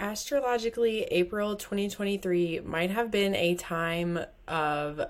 Astrologically, 0.00 1.02
April 1.10 1.56
2023 1.56 2.60
might 2.60 2.90
have 2.90 3.10
been 3.10 3.34
a 3.34 3.54
time 3.54 4.18
of 4.48 5.02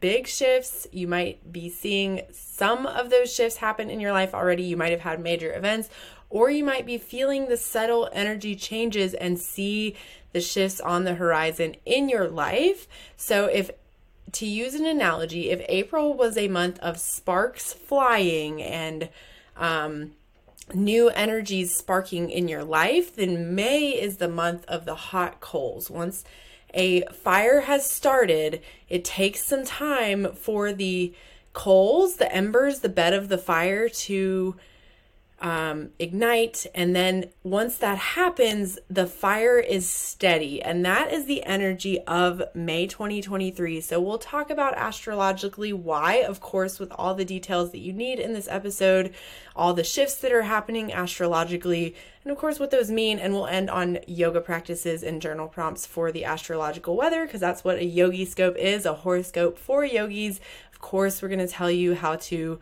big 0.00 0.26
shifts. 0.26 0.88
You 0.90 1.06
might 1.06 1.52
be 1.52 1.70
seeing 1.70 2.22
some 2.32 2.86
of 2.86 3.10
those 3.10 3.32
shifts 3.32 3.58
happen 3.58 3.88
in 3.88 4.00
your 4.00 4.10
life 4.10 4.34
already. 4.34 4.64
You 4.64 4.76
might 4.76 4.90
have 4.90 5.02
had 5.02 5.20
major 5.20 5.54
events, 5.54 5.90
or 6.28 6.50
you 6.50 6.64
might 6.64 6.84
be 6.84 6.98
feeling 6.98 7.46
the 7.46 7.56
subtle 7.56 8.08
energy 8.12 8.56
changes 8.56 9.14
and 9.14 9.38
see 9.38 9.94
the 10.32 10.40
shifts 10.40 10.80
on 10.80 11.04
the 11.04 11.14
horizon 11.14 11.76
in 11.84 12.08
your 12.08 12.28
life. 12.28 12.88
So, 13.16 13.46
if 13.46 13.70
to 14.32 14.44
use 14.44 14.74
an 14.74 14.86
analogy, 14.86 15.50
if 15.50 15.64
April 15.68 16.14
was 16.14 16.36
a 16.36 16.48
month 16.48 16.80
of 16.80 16.98
sparks 16.98 17.72
flying 17.72 18.60
and 18.60 19.08
um, 19.56 20.15
new 20.74 21.08
energies 21.10 21.74
sparking 21.74 22.30
in 22.30 22.48
your 22.48 22.64
life, 22.64 23.14
then 23.16 23.54
May 23.54 23.90
is 23.90 24.16
the 24.16 24.28
month 24.28 24.64
of 24.66 24.84
the 24.84 24.94
hot 24.94 25.40
coals. 25.40 25.90
Once 25.90 26.24
a 26.74 27.02
fire 27.06 27.62
has 27.62 27.88
started, 27.88 28.60
it 28.88 29.04
takes 29.04 29.44
some 29.44 29.64
time 29.64 30.32
for 30.34 30.72
the 30.72 31.14
coals, 31.52 32.16
the 32.16 32.32
embers, 32.32 32.80
the 32.80 32.88
bed 32.88 33.14
of 33.14 33.28
the 33.28 33.38
fire 33.38 33.88
to 33.88 34.56
um, 35.40 35.90
ignite. 35.98 36.66
And 36.74 36.96
then 36.96 37.26
once 37.42 37.76
that 37.78 37.98
happens, 37.98 38.78
the 38.88 39.06
fire 39.06 39.58
is 39.58 39.88
steady. 39.88 40.62
And 40.62 40.84
that 40.86 41.12
is 41.12 41.26
the 41.26 41.42
energy 41.44 42.00
of 42.00 42.42
May 42.54 42.86
2023. 42.86 43.80
So 43.82 44.00
we'll 44.00 44.18
talk 44.18 44.50
about 44.50 44.78
astrologically 44.78 45.72
why, 45.72 46.16
of 46.16 46.40
course, 46.40 46.78
with 46.78 46.90
all 46.92 47.14
the 47.14 47.24
details 47.24 47.72
that 47.72 47.80
you 47.80 47.92
need 47.92 48.18
in 48.18 48.32
this 48.32 48.48
episode, 48.48 49.14
all 49.54 49.74
the 49.74 49.84
shifts 49.84 50.16
that 50.18 50.32
are 50.32 50.42
happening 50.42 50.92
astrologically, 50.92 51.94
and 52.24 52.32
of 52.32 52.38
course, 52.38 52.58
what 52.58 52.70
those 52.70 52.90
mean. 52.90 53.18
And 53.18 53.34
we'll 53.34 53.46
end 53.46 53.70
on 53.70 53.98
yoga 54.06 54.40
practices 54.40 55.02
and 55.02 55.22
journal 55.22 55.48
prompts 55.48 55.86
for 55.86 56.10
the 56.10 56.24
astrological 56.24 56.96
weather, 56.96 57.26
because 57.26 57.40
that's 57.40 57.62
what 57.62 57.76
a 57.76 57.84
yogi 57.84 58.24
scope 58.24 58.56
is 58.56 58.86
a 58.86 58.94
horoscope 58.94 59.58
for 59.58 59.84
yogis. 59.84 60.40
Of 60.72 60.80
course, 60.80 61.20
we're 61.20 61.28
going 61.28 61.38
to 61.38 61.46
tell 61.46 61.70
you 61.70 61.94
how 61.94 62.16
to 62.16 62.58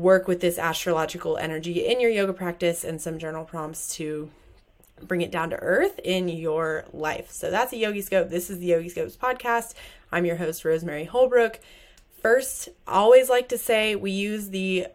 work 0.00 0.26
with 0.26 0.40
this 0.40 0.58
astrological 0.58 1.36
energy 1.36 1.86
in 1.86 2.00
your 2.00 2.10
yoga 2.10 2.32
practice 2.32 2.84
and 2.84 3.00
some 3.00 3.18
journal 3.18 3.44
prompts 3.44 3.94
to 3.96 4.30
bring 5.02 5.20
it 5.20 5.30
down 5.30 5.50
to 5.50 5.56
earth 5.56 5.98
in 6.02 6.28
your 6.28 6.84
life. 6.92 7.30
So 7.30 7.50
that's 7.50 7.72
a 7.72 7.76
Yogi 7.76 8.00
Scope. 8.00 8.30
This 8.30 8.48
is 8.48 8.58
the 8.58 8.66
Yogi 8.66 8.88
Scopes 8.88 9.16
podcast. 9.16 9.74
I'm 10.10 10.24
your 10.24 10.36
host, 10.36 10.64
Rosemary 10.64 11.04
Holbrook. 11.04 11.60
First, 12.22 12.70
always 12.86 13.28
like 13.28 13.48
to 13.50 13.58
say 13.58 13.94
we 13.94 14.10
use 14.10 14.50
the 14.50 14.86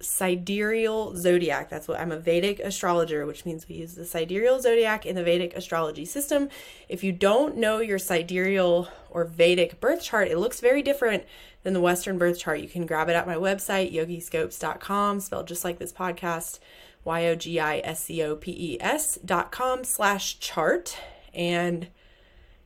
sidereal 0.00 1.14
zodiac. 1.16 1.68
That's 1.68 1.86
what 1.86 2.00
I'm 2.00 2.12
a 2.12 2.18
Vedic 2.18 2.58
astrologer, 2.60 3.26
which 3.26 3.44
means 3.44 3.68
we 3.68 3.76
use 3.76 3.94
the 3.94 4.04
sidereal 4.04 4.60
zodiac 4.60 5.04
in 5.04 5.14
the 5.14 5.22
Vedic 5.22 5.54
astrology 5.54 6.04
system. 6.04 6.48
If 6.88 7.04
you 7.04 7.12
don't 7.12 7.56
know 7.56 7.80
your 7.80 7.98
sidereal 7.98 8.88
or 9.10 9.24
Vedic 9.24 9.80
birth 9.80 10.02
chart, 10.02 10.28
it 10.28 10.38
looks 10.38 10.60
very 10.60 10.82
different 10.82 11.24
than 11.62 11.74
the 11.74 11.80
Western 11.80 12.18
birth 12.18 12.38
chart. 12.38 12.60
You 12.60 12.68
can 12.68 12.86
grab 12.86 13.08
it 13.08 13.16
at 13.16 13.26
my 13.26 13.34
website, 13.34 13.92
yogiscopes.com, 13.92 15.20
spelled 15.20 15.48
just 15.48 15.64
like 15.64 15.78
this 15.78 15.92
podcast, 15.92 16.58
Y 17.04 17.26
O 17.26 17.34
G 17.34 17.58
I 17.60 17.78
S 17.78 18.04
C 18.04 18.22
O 18.22 18.36
P 18.36 18.50
E 18.52 18.78
S 18.80 19.18
dot 19.24 19.50
com 19.50 19.84
slash 19.84 20.38
chart. 20.38 20.96
And 21.32 21.88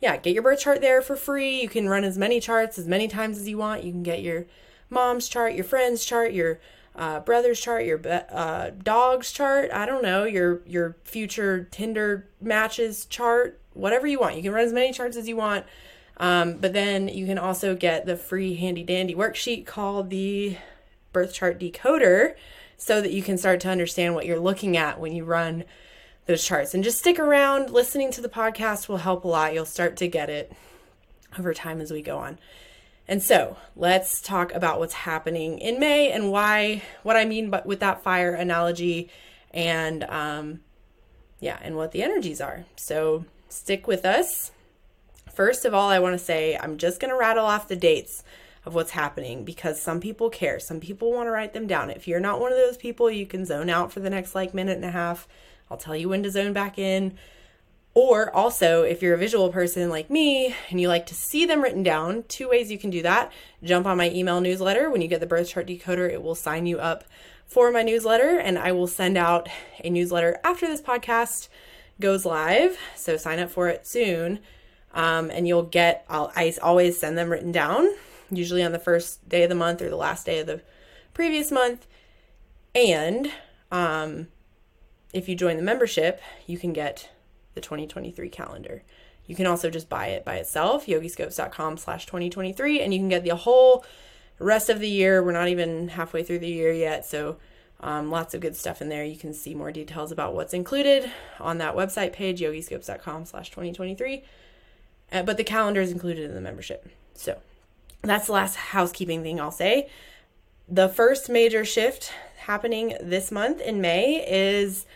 yeah, 0.00 0.16
get 0.16 0.34
your 0.34 0.42
birth 0.42 0.60
chart 0.60 0.80
there 0.80 1.00
for 1.02 1.16
free. 1.16 1.62
You 1.62 1.68
can 1.68 1.88
run 1.88 2.04
as 2.04 2.18
many 2.18 2.40
charts 2.40 2.78
as 2.78 2.86
many 2.86 3.08
times 3.08 3.38
as 3.38 3.48
you 3.48 3.58
want. 3.58 3.84
You 3.84 3.92
can 3.92 4.02
get 4.02 4.22
your 4.22 4.46
mom's 4.90 5.28
chart, 5.28 5.54
your 5.54 5.64
friend's 5.64 6.04
chart, 6.04 6.32
your 6.32 6.60
uh, 6.96 7.20
brother's 7.20 7.60
chart, 7.60 7.84
your 7.84 8.00
uh, 8.30 8.70
dog's 8.82 9.32
chart. 9.32 9.70
I 9.72 9.86
don't 9.86 10.02
know 10.02 10.24
your 10.24 10.62
your 10.66 10.96
future 11.04 11.68
Tinder 11.70 12.28
matches 12.40 13.06
chart, 13.06 13.60
whatever 13.72 14.06
you 14.06 14.20
want. 14.20 14.36
You 14.36 14.42
can 14.42 14.52
run 14.52 14.64
as 14.64 14.72
many 14.72 14.92
charts 14.92 15.16
as 15.16 15.28
you 15.28 15.36
want. 15.36 15.64
Um, 16.16 16.58
but 16.58 16.72
then 16.72 17.08
you 17.08 17.26
can 17.26 17.38
also 17.38 17.74
get 17.74 18.06
the 18.06 18.16
free 18.16 18.54
handy 18.54 18.84
dandy 18.84 19.14
worksheet 19.14 19.66
called 19.66 20.10
the 20.10 20.56
birth 21.12 21.34
chart 21.34 21.58
decoder 21.58 22.34
so 22.76 23.00
that 23.00 23.12
you 23.12 23.22
can 23.22 23.38
start 23.38 23.60
to 23.60 23.68
understand 23.68 24.14
what 24.14 24.26
you're 24.26 24.38
looking 24.38 24.76
at 24.76 25.00
when 25.00 25.12
you 25.12 25.24
run 25.24 25.64
those 26.26 26.44
charts. 26.44 26.74
And 26.74 26.84
just 26.84 26.98
stick 26.98 27.18
around, 27.18 27.70
listening 27.70 28.10
to 28.12 28.20
the 28.20 28.28
podcast 28.28 28.88
will 28.88 28.98
help 28.98 29.24
a 29.24 29.28
lot. 29.28 29.54
You'll 29.54 29.64
start 29.64 29.96
to 29.98 30.08
get 30.08 30.30
it 30.30 30.52
over 31.38 31.52
time 31.52 31.80
as 31.80 31.90
we 31.90 32.02
go 32.02 32.18
on. 32.18 32.38
And 33.06 33.22
so 33.22 33.56
let's 33.76 34.22
talk 34.22 34.52
about 34.54 34.78
what's 34.78 34.94
happening 34.94 35.58
in 35.58 35.78
May 35.78 36.10
and 36.10 36.30
why, 36.30 36.82
what 37.02 37.16
I 37.16 37.24
mean 37.24 37.50
but 37.50 37.66
with 37.66 37.80
that 37.80 38.02
fire 38.02 38.34
analogy 38.34 39.10
and, 39.50 40.04
um, 40.04 40.60
yeah, 41.40 41.58
and 41.60 41.76
what 41.76 41.92
the 41.92 42.02
energies 42.02 42.40
are. 42.40 42.64
So 42.76 43.26
stick 43.48 43.86
with 43.86 44.06
us. 44.06 44.52
First 45.34 45.64
of 45.64 45.74
all, 45.74 45.90
I 45.90 45.98
want 45.98 46.16
to 46.16 46.24
say 46.24 46.56
I'm 46.56 46.78
just 46.78 47.00
going 47.00 47.10
to 47.10 47.18
rattle 47.18 47.44
off 47.44 47.66
the 47.66 47.76
dates 47.76 48.22
of 48.64 48.74
what's 48.74 48.92
happening 48.92 49.44
because 49.44 49.82
some 49.82 50.00
people 50.00 50.30
care. 50.30 50.60
Some 50.60 50.80
people 50.80 51.12
want 51.12 51.26
to 51.26 51.32
write 51.32 51.52
them 51.52 51.66
down. 51.66 51.90
If 51.90 52.06
you're 52.06 52.20
not 52.20 52.40
one 52.40 52.52
of 52.52 52.58
those 52.58 52.76
people, 52.76 53.10
you 53.10 53.26
can 53.26 53.44
zone 53.44 53.68
out 53.68 53.92
for 53.92 54.00
the 54.00 54.10
next 54.10 54.34
like 54.34 54.54
minute 54.54 54.76
and 54.76 54.84
a 54.84 54.90
half. 54.90 55.26
I'll 55.70 55.76
tell 55.76 55.96
you 55.96 56.08
when 56.08 56.22
to 56.22 56.30
zone 56.30 56.52
back 56.52 56.78
in. 56.78 57.18
Or 57.94 58.34
also, 58.34 58.82
if 58.82 59.02
you're 59.02 59.14
a 59.14 59.18
visual 59.18 59.50
person 59.50 59.88
like 59.88 60.08
me 60.08 60.54
and 60.70 60.80
you 60.80 60.88
like 60.88 61.06
to 61.06 61.14
see 61.14 61.46
them 61.46 61.62
written 61.62 61.82
down, 61.82 62.24
two 62.28 62.48
ways 62.48 62.70
you 62.70 62.78
can 62.78 62.90
do 62.90 63.02
that. 63.02 63.32
Jump 63.62 63.86
on 63.86 63.96
my 63.96 64.10
email 64.10 64.40
newsletter. 64.40 64.90
When 64.90 65.00
you 65.00 65.08
get 65.08 65.20
the 65.20 65.26
birth 65.26 65.48
chart 65.48 65.66
decoder, 65.66 66.10
it 66.10 66.22
will 66.22 66.34
sign 66.34 66.66
you 66.66 66.78
up 66.78 67.04
for 67.46 67.70
my 67.70 67.82
newsletter, 67.82 68.38
and 68.38 68.58
I 68.58 68.72
will 68.72 68.86
send 68.86 69.16
out 69.16 69.48
a 69.82 69.90
newsletter 69.90 70.40
after 70.42 70.66
this 70.66 70.80
podcast 70.80 71.48
goes 72.00 72.24
live. 72.24 72.78
So 72.96 73.16
sign 73.16 73.38
up 73.38 73.50
for 73.50 73.68
it 73.68 73.86
soon 73.86 74.40
um, 74.94 75.30
and 75.30 75.46
you'll 75.46 75.64
get, 75.64 76.04
I'll, 76.08 76.32
I 76.34 76.54
always 76.62 76.98
send 76.98 77.18
them 77.18 77.30
written 77.30 77.52
down, 77.52 77.88
usually 78.30 78.62
on 78.62 78.72
the 78.72 78.78
first 78.78 79.28
day 79.28 79.42
of 79.42 79.48
the 79.48 79.54
month 79.54 79.82
or 79.82 79.90
the 79.90 79.96
last 79.96 80.24
day 80.24 80.38
of 80.38 80.46
the 80.46 80.62
previous 81.12 81.50
month. 81.50 81.86
And 82.74 83.30
um, 83.70 84.28
if 85.12 85.28
you 85.28 85.34
join 85.34 85.56
the 85.56 85.62
membership, 85.62 86.20
you 86.46 86.58
can 86.58 86.72
get 86.72 87.10
the 87.54 87.60
2023 87.60 88.28
calendar. 88.30 88.82
You 89.26 89.34
can 89.34 89.46
also 89.46 89.70
just 89.70 89.88
buy 89.88 90.08
it 90.08 90.24
by 90.24 90.36
itself, 90.36 90.86
yogiscopes.com 90.86 91.76
slash 91.78 92.06
2023, 92.06 92.80
and 92.80 92.92
you 92.92 93.00
can 93.00 93.08
get 93.08 93.24
the 93.24 93.36
whole 93.36 93.84
rest 94.38 94.68
of 94.68 94.80
the 94.80 94.88
year. 94.88 95.22
We're 95.22 95.32
not 95.32 95.48
even 95.48 95.88
halfway 95.88 96.22
through 96.22 96.40
the 96.40 96.48
year 96.48 96.72
yet, 96.72 97.06
so 97.06 97.38
um, 97.80 98.10
lots 98.10 98.34
of 98.34 98.40
good 98.40 98.54
stuff 98.54 98.82
in 98.82 98.90
there. 98.90 99.04
You 99.04 99.16
can 99.16 99.32
see 99.32 99.54
more 99.54 99.72
details 99.72 100.12
about 100.12 100.34
what's 100.34 100.52
included 100.54 101.10
on 101.40 101.58
that 101.58 101.74
website 101.74 102.12
page, 102.12 102.40
yogiscopes.com 102.40 103.24
slash 103.24 103.50
2023. 103.50 104.24
Uh, 105.14 105.22
but 105.22 105.36
the 105.36 105.44
calendar 105.44 105.80
is 105.80 105.92
included 105.92 106.28
in 106.28 106.34
the 106.34 106.40
membership. 106.40 106.88
So 107.14 107.38
that's 108.02 108.26
the 108.26 108.32
last 108.32 108.56
housekeeping 108.56 109.22
thing 109.22 109.40
I'll 109.40 109.52
say. 109.52 109.88
The 110.68 110.88
first 110.88 111.30
major 111.30 111.64
shift 111.64 112.12
happening 112.38 112.96
this 113.00 113.30
month 113.30 113.60
in 113.60 113.80
May 113.80 114.26
is 114.28 114.86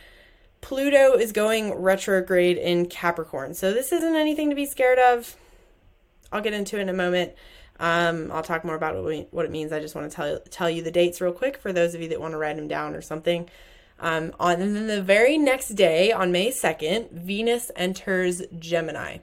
Pluto 0.60 1.14
is 1.14 1.30
going 1.30 1.72
retrograde 1.72 2.58
in 2.58 2.86
Capricorn. 2.86 3.54
So 3.54 3.72
this 3.72 3.92
isn't 3.92 4.16
anything 4.16 4.50
to 4.50 4.56
be 4.56 4.66
scared 4.66 4.98
of. 4.98 5.36
I'll 6.32 6.42
get 6.42 6.52
into 6.52 6.78
it 6.78 6.82
in 6.82 6.88
a 6.88 6.94
moment. 6.94 7.32
Um, 7.78 8.32
I'll 8.32 8.42
talk 8.42 8.64
more 8.64 8.74
about 8.74 8.96
what, 9.30 9.44
it 9.44 9.50
means. 9.52 9.72
I 9.72 9.78
just 9.78 9.94
want 9.94 10.10
to 10.10 10.16
tell 10.16 10.40
tell 10.50 10.68
you 10.68 10.82
the 10.82 10.90
dates 10.90 11.20
real 11.20 11.32
quick 11.32 11.58
for 11.58 11.72
those 11.72 11.94
of 11.94 12.02
you 12.02 12.08
that 12.08 12.20
want 12.20 12.32
to 12.32 12.38
write 12.38 12.56
them 12.56 12.66
down 12.66 12.96
or 12.96 13.02
something. 13.02 13.48
Um, 14.00 14.32
on 14.40 14.86
the 14.88 15.00
very 15.00 15.38
next 15.38 15.70
day, 15.70 16.10
on 16.10 16.32
May 16.32 16.50
second, 16.50 17.10
Venus 17.12 17.70
enters 17.76 18.42
Gemini. 18.58 19.18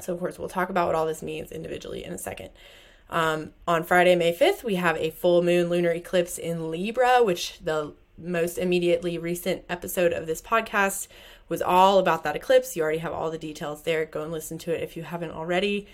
So, 0.00 0.12
of 0.12 0.18
course, 0.18 0.38
we'll 0.38 0.48
talk 0.48 0.70
about 0.70 0.86
what 0.86 0.94
all 0.94 1.06
this 1.06 1.22
means 1.22 1.52
individually 1.52 2.04
in 2.04 2.12
a 2.12 2.18
second. 2.18 2.50
Um, 3.10 3.52
on 3.66 3.84
Friday, 3.84 4.14
May 4.14 4.34
5th, 4.34 4.62
we 4.62 4.74
have 4.74 4.96
a 4.96 5.10
full 5.10 5.42
moon 5.42 5.68
lunar 5.68 5.90
eclipse 5.90 6.38
in 6.38 6.70
Libra, 6.70 7.22
which 7.22 7.58
the 7.60 7.94
most 8.18 8.58
immediately 8.58 9.16
recent 9.16 9.64
episode 9.68 10.12
of 10.12 10.26
this 10.26 10.42
podcast 10.42 11.06
was 11.48 11.62
all 11.62 11.98
about 11.98 12.24
that 12.24 12.36
eclipse. 12.36 12.76
You 12.76 12.82
already 12.82 12.98
have 12.98 13.12
all 13.12 13.30
the 13.30 13.38
details 13.38 13.82
there. 13.82 14.04
Go 14.04 14.22
and 14.22 14.32
listen 14.32 14.58
to 14.58 14.74
it 14.74 14.82
if 14.82 14.96
you 14.96 15.04
haven't 15.04 15.30
already. 15.30 15.86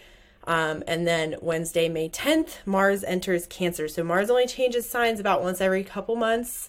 Um, 0.46 0.82
and 0.87 1.06
then 1.06 1.37
Wednesday, 1.40 1.88
May 1.88 2.08
10th, 2.08 2.67
Mars 2.67 3.05
enters 3.05 3.46
Cancer. 3.46 3.88
So 3.88 4.02
Mars 4.02 4.31
only 4.31 4.46
changes 4.46 4.88
signs 4.88 5.20
about 5.20 5.43
once 5.43 5.61
every 5.61 5.84
couple 5.84 6.17
months 6.17 6.69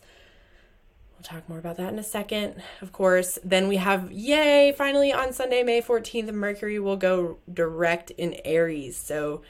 talk 1.26 1.48
more 1.50 1.58
about 1.58 1.78
that 1.78 1.92
in 1.92 2.00
a 2.00 2.04
second, 2.04 2.62
of 2.82 2.92
course. 2.92 3.40
Then 3.44 3.68
we 3.68 3.78
have, 3.78 4.12
yay, 4.12 4.74
finally 4.78 5.12
on 5.12 5.34
Sunday, 5.34 5.64
May 5.64 5.82
14th, 5.82 6.32
Mercury 6.32 6.80
will 6.80 6.98
go 6.98 7.38
direct 7.52 8.12
in 8.12 8.36
Aries. 8.46 8.96
So 8.96 9.42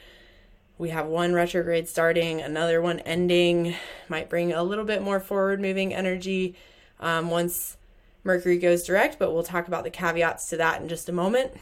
we 0.78 0.90
have 0.90 1.06
one 1.06 1.32
retrograde 1.32 1.88
starting, 1.88 2.40
another 2.40 2.80
one 2.80 3.00
ending, 3.00 3.74
might 4.08 4.28
bring 4.28 4.52
a 4.52 4.62
little 4.62 4.84
bit 4.84 5.02
more 5.02 5.20
forward 5.20 5.60
moving 5.60 5.92
energy 5.94 6.56
um, 6.98 7.30
once 7.30 7.76
Mercury 8.24 8.58
goes 8.58 8.82
direct, 8.82 9.18
but 9.18 9.32
we'll 9.32 9.42
talk 9.42 9.68
about 9.68 9.84
the 9.84 9.90
caveats 9.90 10.48
to 10.50 10.56
that 10.56 10.80
in 10.80 10.88
just 10.88 11.08
a 11.08 11.12
moment. 11.12 11.52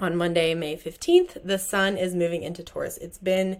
On 0.00 0.16
Monday, 0.16 0.54
May 0.54 0.76
15th, 0.76 1.44
the 1.44 1.58
sun 1.58 1.96
is 1.96 2.14
moving 2.14 2.42
into 2.42 2.62
Taurus. 2.62 2.96
It's 2.98 3.18
been 3.18 3.58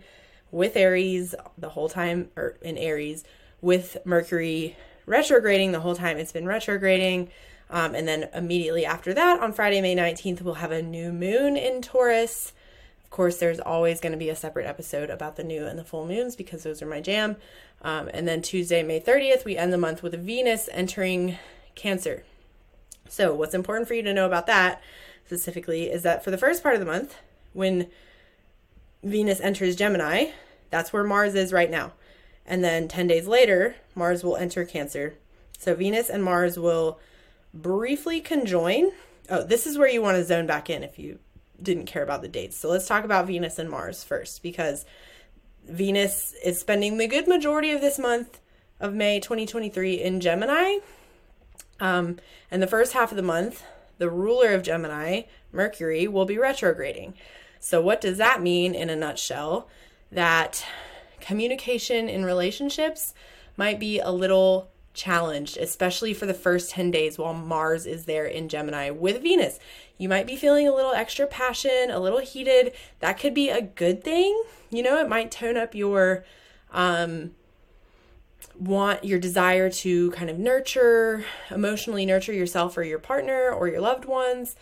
with 0.50 0.76
Aries 0.76 1.34
the 1.58 1.70
whole 1.70 1.88
time, 1.88 2.30
or 2.36 2.56
in 2.62 2.78
Aries, 2.78 3.24
with 3.60 3.96
Mercury 4.04 4.76
retrograding 5.06 5.72
the 5.72 5.80
whole 5.80 5.94
time 5.94 6.18
it's 6.18 6.32
been 6.32 6.46
retrograding. 6.46 7.30
Um, 7.70 7.94
and 7.94 8.06
then 8.06 8.28
immediately 8.34 8.84
after 8.84 9.14
that, 9.14 9.40
on 9.40 9.52
Friday, 9.52 9.80
May 9.80 9.96
19th, 9.96 10.42
we'll 10.42 10.54
have 10.54 10.70
a 10.70 10.82
new 10.82 11.12
moon 11.12 11.56
in 11.56 11.82
Taurus. 11.82 12.52
Of 13.02 13.10
course, 13.10 13.38
there's 13.38 13.60
always 13.60 14.00
going 14.00 14.12
to 14.12 14.18
be 14.18 14.28
a 14.28 14.36
separate 14.36 14.66
episode 14.66 15.10
about 15.10 15.36
the 15.36 15.44
new 15.44 15.66
and 15.66 15.78
the 15.78 15.84
full 15.84 16.06
moons 16.06 16.36
because 16.36 16.62
those 16.62 16.82
are 16.82 16.86
my 16.86 17.00
jam. 17.00 17.36
Um, 17.82 18.08
and 18.12 18.28
then 18.28 18.42
Tuesday, 18.42 18.82
May 18.82 19.00
30th, 19.00 19.44
we 19.44 19.56
end 19.56 19.72
the 19.72 19.78
month 19.78 20.02
with 20.02 20.14
Venus 20.14 20.68
entering 20.72 21.38
Cancer. 21.74 22.24
So, 23.08 23.34
what's 23.34 23.54
important 23.54 23.88
for 23.88 23.94
you 23.94 24.02
to 24.02 24.14
know 24.14 24.26
about 24.26 24.46
that 24.46 24.82
specifically 25.26 25.90
is 25.90 26.02
that 26.02 26.24
for 26.24 26.30
the 26.30 26.38
first 26.38 26.62
part 26.62 26.74
of 26.74 26.80
the 26.80 26.86
month, 26.86 27.16
when 27.52 27.88
Venus 29.02 29.40
enters 29.40 29.76
Gemini, 29.76 30.30
that's 30.70 30.92
where 30.92 31.04
Mars 31.04 31.34
is 31.34 31.52
right 31.52 31.70
now. 31.70 31.92
And 32.46 32.62
then 32.62 32.88
10 32.88 33.06
days 33.06 33.26
later, 33.26 33.76
Mars 33.94 34.22
will 34.22 34.36
enter 34.36 34.64
Cancer. 34.64 35.14
So, 35.58 35.74
Venus 35.74 36.10
and 36.10 36.22
Mars 36.22 36.58
will 36.58 36.98
briefly 37.54 38.20
conjoin. 38.20 38.90
Oh, 39.30 39.42
this 39.42 39.66
is 39.66 39.78
where 39.78 39.88
you 39.88 40.02
want 40.02 40.16
to 40.16 40.24
zone 40.24 40.46
back 40.46 40.68
in 40.68 40.82
if 40.82 40.98
you 40.98 41.18
didn't 41.60 41.86
care 41.86 42.02
about 42.02 42.22
the 42.22 42.28
dates. 42.28 42.56
So 42.56 42.68
let's 42.68 42.86
talk 42.86 43.04
about 43.04 43.26
Venus 43.26 43.58
and 43.58 43.70
Mars 43.70 44.04
first 44.04 44.42
because 44.42 44.84
Venus 45.66 46.34
is 46.44 46.58
spending 46.58 46.98
the 46.98 47.06
good 47.06 47.26
majority 47.26 47.70
of 47.70 47.80
this 47.80 47.98
month 47.98 48.40
of 48.80 48.92
May 48.92 49.20
2023 49.20 49.94
in 49.94 50.20
Gemini. 50.20 50.78
Um, 51.80 52.18
and 52.50 52.62
the 52.62 52.66
first 52.66 52.92
half 52.92 53.10
of 53.10 53.16
the 53.16 53.22
month, 53.22 53.64
the 53.98 54.10
ruler 54.10 54.52
of 54.52 54.62
Gemini, 54.62 55.22
Mercury, 55.52 56.06
will 56.06 56.24
be 56.24 56.38
retrograding. 56.38 57.14
So, 57.60 57.80
what 57.80 58.00
does 58.00 58.18
that 58.18 58.42
mean 58.42 58.74
in 58.74 58.90
a 58.90 58.96
nutshell? 58.96 59.68
That 60.12 60.64
communication 61.24 62.08
in 62.08 62.24
relationships 62.24 63.14
might 63.56 63.80
be 63.80 63.98
a 63.98 64.10
little 64.10 64.70
challenged, 64.92 65.56
especially 65.56 66.12
for 66.12 66.26
the 66.26 66.34
first 66.34 66.70
10 66.70 66.90
days 66.90 67.18
while 67.18 67.34
Mars 67.34 67.86
is 67.86 68.04
there 68.04 68.26
in 68.26 68.48
Gemini 68.48 68.90
with 68.90 69.22
Venus. 69.22 69.58
You 69.96 70.08
might 70.08 70.26
be 70.26 70.36
feeling 70.36 70.68
a 70.68 70.74
little 70.74 70.92
extra 70.92 71.26
passion, 71.26 71.90
a 71.90 71.98
little 71.98 72.20
heated. 72.20 72.72
That 73.00 73.18
could 73.18 73.32
be 73.32 73.48
a 73.48 73.62
good 73.62 74.04
thing. 74.04 74.40
You 74.70 74.82
know, 74.82 75.00
it 75.00 75.08
might 75.08 75.30
tone 75.30 75.56
up 75.56 75.74
your 75.74 76.24
um 76.72 77.32
want 78.58 79.04
your 79.04 79.18
desire 79.18 79.70
to 79.70 80.10
kind 80.12 80.28
of 80.30 80.38
nurture, 80.38 81.24
emotionally 81.50 82.06
nurture 82.06 82.32
yourself 82.32 82.76
or 82.76 82.82
your 82.82 82.98
partner 82.98 83.50
or 83.50 83.66
your 83.66 83.80
loved 83.80 84.04
ones. 84.04 84.56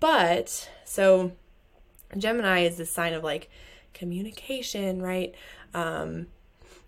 But 0.00 0.68
so 0.84 1.32
Gemini 2.18 2.60
is 2.60 2.76
this 2.76 2.90
sign 2.90 3.14
of 3.14 3.22
like 3.22 3.48
communication, 3.92 5.02
right? 5.02 5.34
Um 5.74 6.26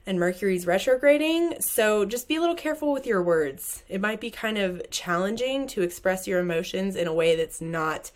and 0.06 0.18
Mercury's 0.20 0.66
retrograding. 0.66 1.60
So 1.60 2.04
just 2.04 2.28
be 2.28 2.36
a 2.36 2.40
little 2.40 2.54
careful 2.54 2.92
with 2.92 3.06
your 3.06 3.22
words. 3.22 3.82
It 3.88 4.00
might 4.00 4.20
be 4.20 4.30
kind 4.30 4.58
of 4.58 4.82
challenging 4.90 5.66
to 5.68 5.82
express 5.82 6.26
your 6.26 6.40
emotions 6.40 6.94
in 6.94 7.06
a 7.06 7.14
way 7.14 7.36
that's 7.36 7.60
not 7.60 8.10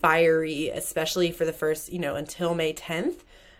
fiery, 0.00 0.68
especially 0.68 1.30
for 1.30 1.44
the 1.44 1.52
first, 1.52 1.92
you 1.92 1.98
know, 1.98 2.14
until 2.14 2.54
May 2.54 2.72
10th. 2.72 3.16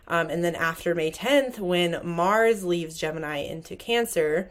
Um, 0.06 0.30
and 0.30 0.42
then 0.42 0.54
after 0.54 0.94
May 0.94 1.10
10th, 1.10 1.58
when 1.58 2.00
Mars 2.02 2.64
leaves 2.64 2.96
Gemini 2.96 3.38
into 3.38 3.76
Cancer, 3.76 4.50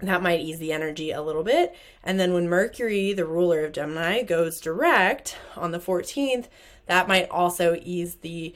that 0.00 0.22
might 0.22 0.40
ease 0.40 0.58
the 0.58 0.72
energy 0.72 1.10
a 1.10 1.20
little 1.20 1.42
bit. 1.42 1.76
And 2.02 2.18
then 2.18 2.32
when 2.32 2.48
Mercury, 2.48 3.12
the 3.12 3.26
ruler 3.26 3.64
of 3.64 3.72
Gemini, 3.72 4.22
goes 4.22 4.60
direct 4.60 5.36
on 5.56 5.72
the 5.72 5.80
14th, 5.80 6.46
that 6.86 7.08
might 7.08 7.28
also 7.28 7.76
ease 7.82 8.16
the 8.16 8.54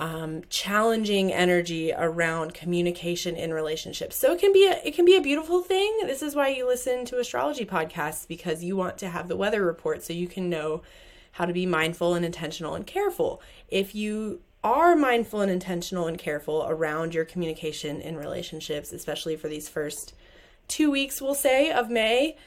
um, 0.00 0.42
challenging 0.48 1.30
energy 1.30 1.92
around 1.92 2.54
communication 2.54 3.36
in 3.36 3.52
relationships. 3.52 4.16
So 4.16 4.32
it 4.32 4.40
can 4.40 4.50
be 4.50 4.66
a, 4.66 4.80
it 4.82 4.94
can 4.94 5.04
be 5.04 5.14
a 5.14 5.20
beautiful 5.20 5.62
thing. 5.62 5.94
This 6.04 6.22
is 6.22 6.34
why 6.34 6.48
you 6.48 6.66
listen 6.66 7.04
to 7.04 7.18
astrology 7.18 7.66
podcasts 7.66 8.26
because 8.26 8.64
you 8.64 8.76
want 8.76 8.96
to 8.98 9.10
have 9.10 9.28
the 9.28 9.36
weather 9.36 9.62
report 9.62 10.02
so 10.02 10.14
you 10.14 10.26
can 10.26 10.48
know 10.48 10.80
how 11.32 11.44
to 11.44 11.52
be 11.52 11.66
mindful 11.66 12.14
and 12.14 12.24
intentional 12.24 12.74
and 12.74 12.86
careful. 12.86 13.42
If 13.68 13.94
you 13.94 14.40
are 14.64 14.96
mindful 14.96 15.42
and 15.42 15.50
intentional 15.50 16.06
and 16.06 16.18
careful 16.18 16.64
around 16.66 17.12
your 17.12 17.26
communication 17.26 18.00
in 18.00 18.16
relationships, 18.16 18.92
especially 18.92 19.36
for 19.36 19.48
these 19.48 19.68
first 19.68 20.14
two 20.66 20.90
weeks, 20.90 21.20
we'll 21.20 21.34
say, 21.34 21.70
of 21.70 21.90
May, 21.90 22.38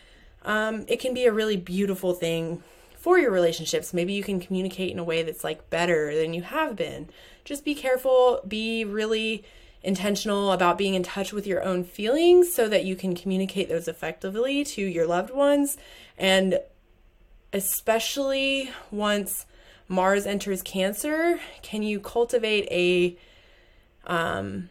um, 0.41 0.85
it 0.87 0.99
can 0.99 1.13
be 1.13 1.25
a 1.25 1.31
really 1.31 1.57
beautiful 1.57 2.13
thing 2.13 2.63
for 3.03 3.19
your 3.19 3.31
relationships. 3.31 3.93
Maybe 3.93 4.13
you 4.13 4.23
can 4.23 4.39
communicate 4.39 4.93
in 4.93 4.97
a 4.97 5.03
way 5.03 5.23
that's 5.23 5.43
like 5.43 5.69
better 5.69 6.15
than 6.15 6.33
you 6.33 6.41
have 6.41 6.77
been 6.77 7.09
just 7.43 7.65
be 7.65 7.75
careful, 7.75 8.39
be 8.47 8.85
really 8.85 9.43
intentional 9.81 10.53
about 10.53 10.77
being 10.77 10.93
in 10.93 11.03
touch 11.03 11.33
with 11.33 11.45
your 11.45 11.61
own 11.61 11.83
feelings 11.83 12.53
so 12.53 12.69
that 12.69 12.85
you 12.85 12.95
can 12.95 13.13
communicate 13.13 13.67
those 13.67 13.89
effectively 13.89 14.63
to 14.63 14.81
your 14.81 15.05
loved 15.05 15.31
ones. 15.31 15.75
And 16.17 16.59
especially 17.51 18.71
once 18.91 19.45
Mars 19.89 20.25
enters 20.25 20.61
Cancer, 20.61 21.41
can 21.61 21.83
you 21.83 21.99
cultivate 21.99 22.67
a 22.71 23.17
um 24.05 24.69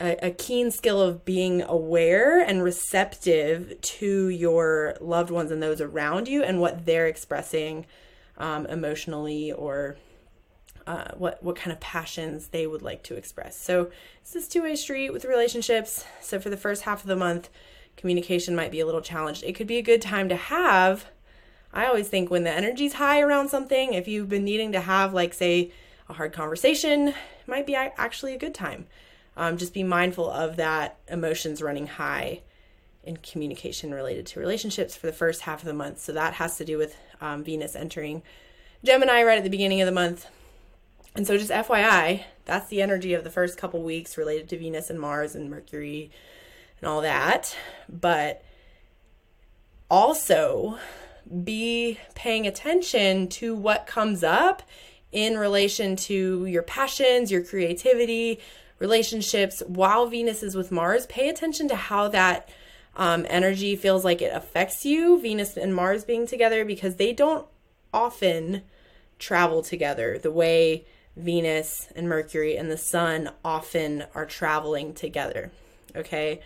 a, 0.00 0.26
a, 0.26 0.30
keen 0.30 0.70
skill 0.70 1.00
of 1.00 1.24
being 1.24 1.62
aware 1.62 2.40
and 2.40 2.62
receptive 2.62 3.80
to 3.80 4.28
your 4.28 4.96
loved 5.00 5.30
ones 5.30 5.50
and 5.50 5.62
those 5.62 5.80
around 5.80 6.28
you 6.28 6.42
and 6.42 6.60
what 6.60 6.86
they're 6.86 7.06
expressing 7.06 7.84
um, 8.36 8.66
emotionally 8.66 9.52
or 9.52 9.96
uh, 10.86 11.12
what 11.16 11.42
what 11.42 11.54
kind 11.54 11.70
of 11.70 11.80
passions 11.80 12.48
they 12.48 12.66
would 12.66 12.80
like 12.80 13.02
to 13.02 13.14
express. 13.14 13.60
So 13.60 13.90
it's 14.22 14.32
this 14.32 14.48
two 14.48 14.62
way 14.62 14.74
street 14.74 15.12
with 15.12 15.24
relationships. 15.24 16.04
So 16.22 16.40
for 16.40 16.48
the 16.48 16.56
first 16.56 16.82
half 16.82 17.02
of 17.02 17.08
the 17.08 17.16
month, 17.16 17.50
communication 17.96 18.56
might 18.56 18.70
be 18.70 18.80
a 18.80 18.86
little 18.86 19.02
challenged. 19.02 19.44
It 19.44 19.54
could 19.54 19.66
be 19.66 19.76
a 19.76 19.82
good 19.82 20.00
time 20.00 20.28
to 20.30 20.36
have. 20.36 21.06
I 21.74 21.84
always 21.84 22.08
think 22.08 22.30
when 22.30 22.44
the 22.44 22.50
energy's 22.50 22.94
high 22.94 23.20
around 23.20 23.50
something, 23.50 23.92
if 23.92 24.08
you've 24.08 24.30
been 24.30 24.44
needing 24.44 24.72
to 24.72 24.80
have 24.80 25.12
like 25.12 25.34
say 25.34 25.72
a 26.08 26.14
hard 26.14 26.32
conversation, 26.32 27.12
might 27.46 27.66
be 27.66 27.74
actually 27.74 28.32
a 28.34 28.38
good 28.38 28.54
time. 28.54 28.86
Um, 29.38 29.56
just 29.56 29.72
be 29.72 29.84
mindful 29.84 30.28
of 30.28 30.56
that 30.56 30.98
emotions 31.08 31.62
running 31.62 31.86
high 31.86 32.42
in 33.04 33.16
communication 33.18 33.94
related 33.94 34.26
to 34.26 34.40
relationships 34.40 34.96
for 34.96 35.06
the 35.06 35.12
first 35.12 35.42
half 35.42 35.60
of 35.60 35.66
the 35.66 35.72
month. 35.72 36.00
So 36.00 36.12
that 36.12 36.34
has 36.34 36.56
to 36.58 36.64
do 36.64 36.76
with 36.76 36.96
um, 37.20 37.44
Venus 37.44 37.76
entering 37.76 38.22
Gemini 38.84 39.22
right 39.22 39.38
at 39.38 39.44
the 39.44 39.50
beginning 39.50 39.80
of 39.80 39.86
the 39.86 39.92
month. 39.92 40.26
And 41.14 41.26
so, 41.26 41.38
just 41.38 41.50
FYI, 41.50 42.24
that's 42.44 42.68
the 42.68 42.82
energy 42.82 43.14
of 43.14 43.24
the 43.24 43.30
first 43.30 43.56
couple 43.56 43.82
weeks 43.82 44.18
related 44.18 44.48
to 44.50 44.58
Venus 44.58 44.90
and 44.90 45.00
Mars 45.00 45.34
and 45.34 45.48
Mercury 45.48 46.10
and 46.80 46.88
all 46.88 47.00
that. 47.00 47.56
But 47.88 48.44
also 49.90 50.78
be 51.44 51.98
paying 52.14 52.46
attention 52.46 53.28
to 53.28 53.54
what 53.54 53.86
comes 53.86 54.22
up 54.22 54.62
in 55.12 55.38
relation 55.38 55.96
to 55.96 56.44
your 56.46 56.62
passions, 56.62 57.30
your 57.30 57.42
creativity, 57.42 58.40
relationships 58.78 59.62
while 59.66 60.06
Venus 60.06 60.42
is 60.42 60.54
with 60.54 60.70
Mars. 60.70 61.06
Pay 61.06 61.28
attention 61.28 61.68
to 61.68 61.76
how 61.76 62.08
that 62.08 62.48
um, 62.96 63.26
energy 63.28 63.76
feels 63.76 64.04
like 64.04 64.20
it 64.22 64.34
affects 64.34 64.84
you, 64.84 65.20
Venus 65.20 65.56
and 65.56 65.74
Mars 65.74 66.04
being 66.04 66.26
together, 66.26 66.64
because 66.64 66.96
they 66.96 67.12
don't 67.12 67.46
often 67.92 68.62
travel 69.18 69.62
together 69.62 70.18
the 70.18 70.32
way 70.32 70.84
Venus 71.16 71.88
and 71.96 72.08
Mercury 72.08 72.56
and 72.56 72.70
the 72.70 72.76
Sun 72.76 73.30
often 73.44 74.04
are 74.14 74.26
traveling 74.26 74.94
together. 74.94 75.50
Okay. 75.96 76.40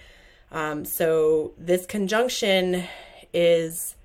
Um, 0.51 0.85
so 0.85 1.53
this 1.59 1.87
conjunction 1.87 2.85
is 3.33 3.97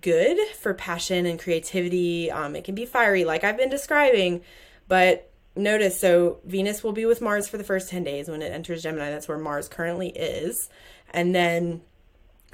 good 0.00 0.38
for 0.56 0.74
passion 0.74 1.26
and 1.26 1.38
creativity. 1.38 2.30
Um, 2.30 2.56
it 2.56 2.64
can 2.64 2.74
be 2.74 2.86
fiery, 2.86 3.24
like 3.24 3.44
I've 3.44 3.56
been 3.56 3.68
describing, 3.68 4.42
but 4.88 5.30
notice 5.56 6.00
so 6.00 6.38
Venus 6.44 6.84
will 6.84 6.92
be 6.92 7.06
with 7.06 7.20
Mars 7.20 7.48
for 7.48 7.58
the 7.58 7.64
first 7.64 7.88
10 7.88 8.04
days 8.04 8.28
when 8.28 8.42
it 8.42 8.52
enters 8.52 8.82
Gemini. 8.82 9.10
That's 9.10 9.28
where 9.28 9.38
Mars 9.38 9.68
currently 9.68 10.08
is. 10.10 10.68
And 11.12 11.34
then 11.34 11.82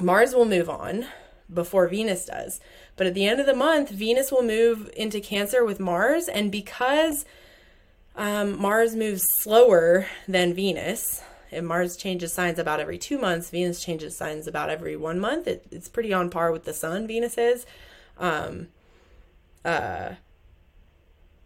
Mars 0.01 0.35
will 0.35 0.45
move 0.45 0.71
on 0.71 1.07
before 1.53 1.89
Venus 1.89 2.27
does. 2.27 2.61
But 2.97 3.07
at 3.07 3.15
the 3.15 3.27
end 3.27 3.41
of 3.41 3.47
the 3.47 3.55
month, 3.55 3.91
Venus 3.91 4.31
will 4.31 4.43
move 4.43 4.91
into 4.97 5.21
Cancer 5.21 5.65
with 5.65 5.81
Mars. 5.81 6.29
And 6.29 6.53
because 6.53 7.25
um, 8.17 8.61
Mars 8.61 8.95
moves 8.95 9.27
slower 9.41 10.07
than 10.29 10.55
Venus, 10.55 11.23
and 11.51 11.67
Mars 11.67 11.97
changes 11.97 12.33
signs 12.33 12.59
about 12.59 12.81
every 12.81 12.99
two 12.99 13.19
months, 13.19 13.51
Venus 13.51 13.85
changes 13.85 14.17
signs 14.17 14.47
about 14.47 14.71
every 14.71 14.97
one 14.97 15.21
month. 15.21 15.47
It, 15.47 15.67
it's 15.71 15.89
pretty 15.89 16.13
on 16.13 16.31
par 16.31 16.51
with 16.51 16.65
the 16.65 16.73
Sun, 16.73 17.07
Venus 17.07 17.37
is. 17.37 17.67
Um, 18.19 18.69
uh, 19.65 20.15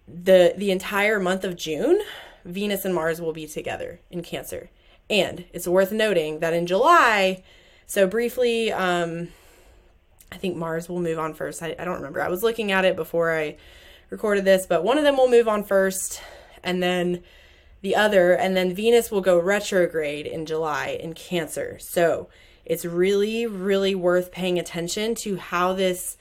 the 0.06 0.54
the 0.56 0.70
entire 0.70 1.18
month 1.18 1.44
of 1.44 1.56
June, 1.56 2.00
Venus 2.44 2.84
and 2.84 2.94
Mars 2.94 3.20
will 3.20 3.32
be 3.32 3.46
together 3.46 4.00
in 4.10 4.22
Cancer. 4.22 4.70
And 5.08 5.44
it's 5.52 5.68
worth 5.68 5.92
noting 5.92 6.40
that 6.40 6.52
in 6.52 6.66
July, 6.66 7.44
so 7.86 8.06
briefly, 8.06 8.72
um, 8.72 9.28
I 10.32 10.36
think 10.36 10.56
Mars 10.56 10.88
will 10.88 11.00
move 11.00 11.18
on 11.18 11.34
first. 11.34 11.62
I, 11.62 11.76
I 11.78 11.84
don't 11.84 11.96
remember. 11.96 12.20
I 12.20 12.28
was 12.28 12.42
looking 12.42 12.72
at 12.72 12.84
it 12.84 12.96
before 12.96 13.36
I 13.36 13.56
recorded 14.10 14.44
this, 14.44 14.66
but 14.66 14.82
one 14.82 14.98
of 14.98 15.04
them 15.04 15.16
will 15.16 15.30
move 15.30 15.46
on 15.46 15.62
first, 15.62 16.20
and 16.64 16.82
then 16.82 17.22
the 17.82 17.94
other, 17.94 18.32
and 18.32 18.56
then 18.56 18.74
Venus 18.74 19.10
will 19.10 19.20
go 19.20 19.38
retrograde 19.38 20.26
in 20.26 20.46
July 20.46 20.98
in 21.00 21.12
Cancer. 21.14 21.78
So 21.78 22.28
it's 22.64 22.84
really, 22.84 23.46
really 23.46 23.94
worth 23.94 24.32
paying 24.32 24.58
attention 24.58 25.14
to 25.16 25.36
how 25.36 25.72
this 25.72 26.16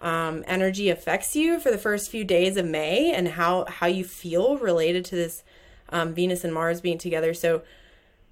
um, 0.00 0.44
energy 0.46 0.88
affects 0.90 1.34
you 1.34 1.58
for 1.58 1.70
the 1.70 1.78
first 1.78 2.10
few 2.10 2.24
days 2.24 2.56
of 2.56 2.64
May 2.64 3.12
and 3.12 3.28
how, 3.28 3.64
how 3.66 3.86
you 3.86 4.04
feel 4.04 4.58
related 4.58 5.04
to 5.06 5.16
this 5.16 5.42
um, 5.90 6.14
Venus 6.14 6.44
and 6.44 6.52
Mars 6.52 6.80
being 6.80 6.98
together. 6.98 7.34
So, 7.34 7.62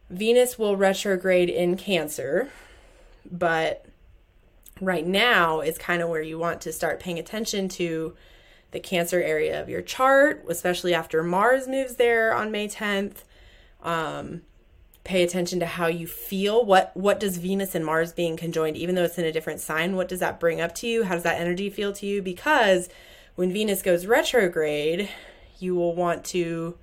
Venus 0.09 0.57
will 0.57 0.77
retrograde 0.77 1.49
in 1.49 1.77
Cancer, 1.77 2.49
but 3.29 3.87
right 4.81 5.05
now 5.05 5.61
is 5.61 5.79
kind 5.79 6.01
of 6.01 6.09
where 6.09 6.23
you 6.23 6.39
want 6.39 6.61
to 6.61 6.73
start 6.73 7.01
paying 7.01 7.19
attention 7.19 7.69
to 7.71 8.15
the 8.71 8.79
Cancer 8.79 9.21
area 9.21 9.61
of 9.61 9.69
your 9.69 9.83
chart, 9.83 10.45
especially 10.49 10.95
after 10.95 11.23
Mars 11.23 11.67
moves 11.67 11.97
there 11.97 12.33
on 12.33 12.53
May 12.53 12.69
10th. 12.69 13.25
Um, 13.83 14.43
pay 15.07 15.23
attention 15.23 15.61
to 15.61 15.67
how 15.67 15.87
you 15.87 16.07
feel. 16.07 16.65
What 16.65 16.91
what 16.95 17.21
does 17.21 17.39
Venus 17.39 17.75
and 17.75 17.87
Mars 17.87 18.13
being 18.13 18.37
conjoined, 18.37 18.77
even 18.77 18.95
though 18.95 19.05
it's 19.05 19.19
in 19.19 19.25
a 19.25 19.33
different 19.33 19.61
sign, 19.61 19.97
what 19.97 20.09
does 20.09 20.21
that 20.21 20.41
bring 20.41 20.61
up 20.61 20.75
to 20.77 20.87
you? 20.87 21.05
How 21.05 21.15
does 21.15 21.23
that 21.23 21.41
energy 21.41 21.71
feel 21.71 21.93
to 21.95 22.07
you? 22.07 22.21
Because 22.21 22.89
when 23.37 23.53
Venus 23.53 23.83
goes 23.83 24.07
retrograde, 24.07 25.09
you 25.59 25.75
will 25.75 25.95
want 25.95 26.25
to 26.27 26.77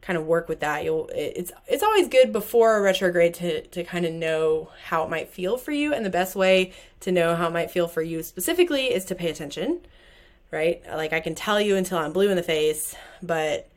kind 0.00 0.16
of 0.16 0.26
work 0.26 0.48
with 0.48 0.60
that. 0.60 0.84
You'll 0.84 1.08
it's 1.14 1.52
it's 1.68 1.84
always 1.84 2.08
good 2.08 2.32
before 2.32 2.76
a 2.76 2.82
retrograde 2.82 3.34
to 3.34 3.62
to 3.62 3.84
kind 3.84 4.04
of 4.04 4.12
know 4.12 4.70
how 4.84 5.04
it 5.04 5.10
might 5.10 5.28
feel 5.28 5.56
for 5.56 5.70
you, 5.70 5.94
and 5.94 6.04
the 6.04 6.10
best 6.10 6.34
way 6.34 6.72
to 7.00 7.12
know 7.12 7.36
how 7.36 7.46
it 7.46 7.52
might 7.52 7.70
feel 7.70 7.86
for 7.86 8.02
you 8.02 8.24
specifically 8.24 8.86
is 8.92 9.04
to 9.06 9.14
pay 9.14 9.30
attention. 9.30 9.80
Right? 10.50 10.82
Like 10.88 11.12
I 11.12 11.20
can 11.20 11.34
tell 11.34 11.60
you 11.60 11.76
until 11.76 11.98
I'm 11.98 12.12
blue 12.12 12.28
in 12.28 12.36
the 12.36 12.42
face, 12.42 12.96
but 13.22 13.68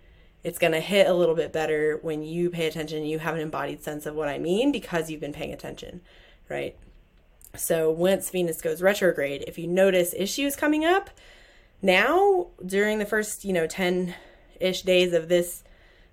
it's 0.44 0.60
going 0.60 0.72
to 0.72 0.80
hit 0.80 1.08
a 1.08 1.14
little 1.14 1.36
bit 1.36 1.52
better 1.52 2.00
when 2.02 2.24
you 2.24 2.50
pay 2.50 2.68
attention 2.68 3.04
you 3.04 3.20
have 3.20 3.36
an 3.36 3.42
embodied 3.42 3.84
sense 3.84 4.06
of 4.06 4.16
what 4.16 4.28
i 4.28 4.38
mean 4.38 4.72
because 4.72 5.10
you've 5.10 5.22
been 5.22 5.34
paying 5.34 5.54
attention 5.54 6.02
right? 6.50 6.76
So 7.56 7.90
once 7.90 8.30
venus 8.30 8.62
goes 8.62 8.82
retrograde 8.82 9.44
if 9.48 9.58
you 9.58 9.68
notice 9.68 10.14
issues 10.16 10.56
coming 10.56 10.86
up 10.86 11.10
now 11.82 12.48
during 12.66 13.00
the 13.00 13.06
first 13.06 13.46
you 13.46 13.54
know 13.54 13.68
10-ish 13.68 14.82
days 14.84 15.14
of 15.14 15.30
this 15.30 15.64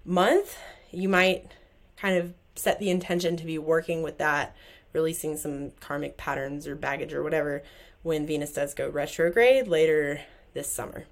month 0.05 0.57
you 0.91 1.09
might 1.09 1.51
kind 1.97 2.17
of 2.17 2.33
set 2.55 2.79
the 2.79 2.89
intention 2.89 3.37
to 3.37 3.45
be 3.45 3.59
working 3.59 4.03
with 4.03 4.19
that 4.19 4.57
releasing 4.93 5.37
some 5.37 5.73
karmic 5.73 6.17
patterns 6.17 6.67
or 6.67 6.75
baggage 6.75 7.13
or 7.13 7.23
whatever 7.23 7.63
when 8.03 8.27
venus 8.27 8.53
does 8.53 8.73
go 8.73 8.89
retrograde 8.89 9.69
later 9.69 10.21
this 10.55 10.73
summer 10.73 11.05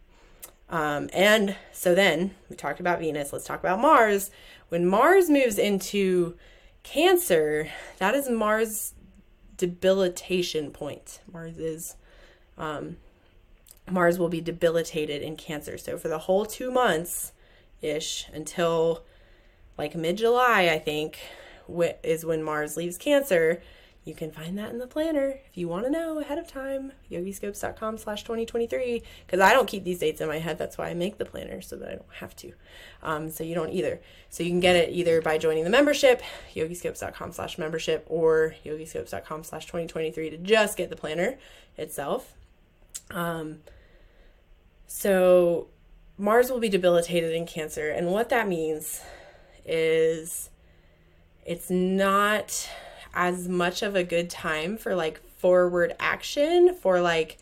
um, 0.74 1.08
and 1.12 1.54
so 1.70 1.94
then 1.94 2.34
we 2.50 2.56
talked 2.56 2.80
about 2.80 2.98
Venus. 2.98 3.32
Let's 3.32 3.44
talk 3.44 3.60
about 3.60 3.80
Mars. 3.80 4.32
When 4.70 4.84
Mars 4.84 5.30
moves 5.30 5.56
into 5.56 6.34
Cancer, 6.82 7.68
that 7.98 8.16
is 8.16 8.28
Mars' 8.28 8.92
debilitation 9.56 10.72
point. 10.72 11.20
Mars 11.32 11.58
is, 11.58 11.94
um, 12.58 12.96
Mars 13.88 14.18
will 14.18 14.28
be 14.28 14.40
debilitated 14.40 15.22
in 15.22 15.36
Cancer. 15.36 15.78
So 15.78 15.96
for 15.96 16.08
the 16.08 16.18
whole 16.18 16.44
two 16.44 16.72
months 16.72 17.30
ish 17.80 18.26
until 18.32 19.04
like 19.78 19.94
mid 19.94 20.16
July, 20.16 20.70
I 20.72 20.80
think, 20.80 21.20
is 22.02 22.24
when 22.24 22.42
Mars 22.42 22.76
leaves 22.76 22.98
Cancer 22.98 23.62
you 24.04 24.14
can 24.14 24.30
find 24.30 24.58
that 24.58 24.70
in 24.70 24.78
the 24.78 24.86
planner 24.86 25.40
if 25.46 25.56
you 25.56 25.66
want 25.66 25.84
to 25.84 25.90
know 25.90 26.20
ahead 26.20 26.38
of 26.38 26.46
time 26.46 26.92
yogiscopes.com 27.10 27.96
slash 27.96 28.22
2023 28.22 29.02
because 29.26 29.40
i 29.40 29.52
don't 29.52 29.66
keep 29.66 29.82
these 29.84 29.98
dates 29.98 30.20
in 30.20 30.28
my 30.28 30.38
head. 30.38 30.58
That's 30.58 30.76
why 30.76 30.88
i 30.88 30.94
make 30.94 31.18
the 31.18 31.24
planner 31.24 31.60
so 31.60 31.76
that 31.76 31.88
i 31.88 31.92
don't 31.92 32.14
have 32.18 32.36
to. 32.36 32.52
Um, 33.02 33.30
so 33.30 33.44
you 33.44 33.54
don't 33.54 33.70
either. 33.70 34.00
So 34.30 34.42
you 34.42 34.50
can 34.50 34.60
get 34.60 34.76
it 34.76 34.90
either 34.90 35.20
by 35.22 35.38
joining 35.38 35.64
the 35.64 35.70
membership 35.70 36.22
yogiscopes.com 36.54 37.32
slash 37.32 37.58
membership 37.58 38.06
or 38.08 38.54
yogiscopes.com 38.64 39.44
slash 39.44 39.66
2023 39.66 40.30
to 40.30 40.36
just 40.38 40.76
get 40.76 40.90
the 40.90 40.96
planner 40.96 41.38
itself. 41.76 42.34
Um, 43.10 43.60
so 44.86 45.68
mars 46.18 46.50
will 46.50 46.60
be 46.60 46.68
debilitated 46.68 47.32
in 47.32 47.46
cancer 47.46 47.90
and 47.90 48.08
what 48.08 48.28
that 48.28 48.46
means 48.48 49.02
is 49.66 50.50
it's 51.44 51.70
not 51.70 52.68
as 53.14 53.48
much 53.48 53.82
of 53.82 53.94
a 53.96 54.04
good 54.04 54.28
time 54.28 54.76
for 54.76 54.94
like 54.94 55.22
forward 55.38 55.94
action 55.98 56.74
for 56.74 57.00
like 57.00 57.38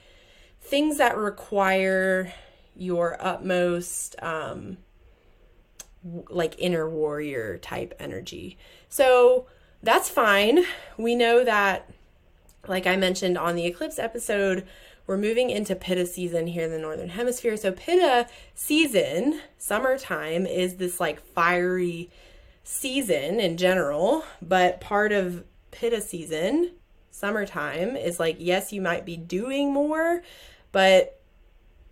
things 0.60 0.98
that 0.98 1.16
require 1.16 2.32
your 2.76 3.16
utmost 3.20 4.16
um 4.22 4.76
like 6.28 6.54
inner 6.58 6.88
warrior 6.88 7.58
type 7.58 7.94
energy. 7.98 8.58
So 8.88 9.46
that's 9.82 10.08
fine. 10.08 10.64
We 10.96 11.14
know 11.14 11.44
that 11.44 11.90
like 12.68 12.86
I 12.86 12.96
mentioned 12.96 13.36
on 13.38 13.56
the 13.56 13.66
eclipse 13.66 13.98
episode, 13.98 14.66
we're 15.06 15.16
moving 15.16 15.50
into 15.50 15.74
Pitta 15.74 16.06
season 16.06 16.46
here 16.46 16.64
in 16.64 16.70
the 16.70 16.78
northern 16.78 17.10
hemisphere. 17.10 17.56
So 17.56 17.72
Pitta 17.72 18.28
season, 18.54 19.40
summertime 19.58 20.46
is 20.46 20.76
this 20.76 21.00
like 21.00 21.20
fiery 21.20 22.10
season 22.64 23.40
in 23.40 23.56
general, 23.56 24.24
but 24.40 24.80
part 24.80 25.12
of 25.12 25.44
pitta 25.72 26.00
season, 26.00 26.70
summertime, 27.10 27.96
is 27.96 28.20
like, 28.20 28.36
yes, 28.38 28.72
you 28.72 28.80
might 28.80 29.04
be 29.04 29.16
doing 29.16 29.72
more, 29.72 30.22
but 30.70 31.20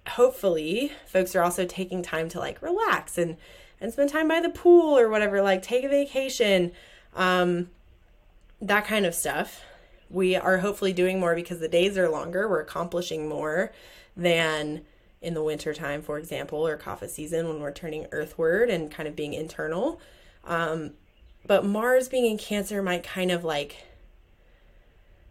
hopefully 0.09 0.93
folks 1.07 1.35
are 1.35 1.43
also 1.43 1.65
taking 1.67 2.03
time 2.03 2.29
to 2.29 2.39
like 2.39 2.63
relax 2.63 3.19
and 3.19 3.37
and 3.81 3.93
spend 3.93 4.11
time 4.11 4.29
by 4.29 4.41
the 4.41 4.49
pool 4.49 4.99
or 4.99 5.09
whatever 5.09 5.43
like 5.43 5.63
take 5.63 5.85
a 5.85 5.89
vacation 5.89 6.73
um 7.15 7.69
that 8.63 8.85
kind 8.85 9.07
of 9.07 9.15
stuff. 9.15 9.63
We 10.11 10.37
are 10.37 10.59
hopefully 10.59 10.93
doing 10.93 11.19
more 11.19 11.35
because 11.35 11.61
the 11.61 11.69
days 11.69 11.97
are 11.97 12.11
longer. 12.11 12.47
We're 12.47 12.61
accomplishing 12.61 13.27
more 13.27 13.73
than 14.15 14.83
in 15.23 15.33
the 15.35 15.43
winter 15.43 15.73
time 15.73 16.03
for 16.03 16.19
example 16.19 16.67
or 16.67 16.77
kapha 16.77 17.09
season 17.09 17.49
when 17.49 17.61
we're 17.61 17.73
turning 17.73 18.07
earthward 18.13 18.69
and 18.69 18.91
kind 18.91 19.09
of 19.09 19.15
being 19.17 19.35
internal. 19.35 20.01
Um 20.45 20.93
but 21.47 21.65
Mars 21.65 22.09
being 22.09 22.27
in 22.27 22.39
Cancer 22.39 22.83
might 22.83 23.03
kind 23.03 23.31
of 23.31 23.45
like 23.45 23.85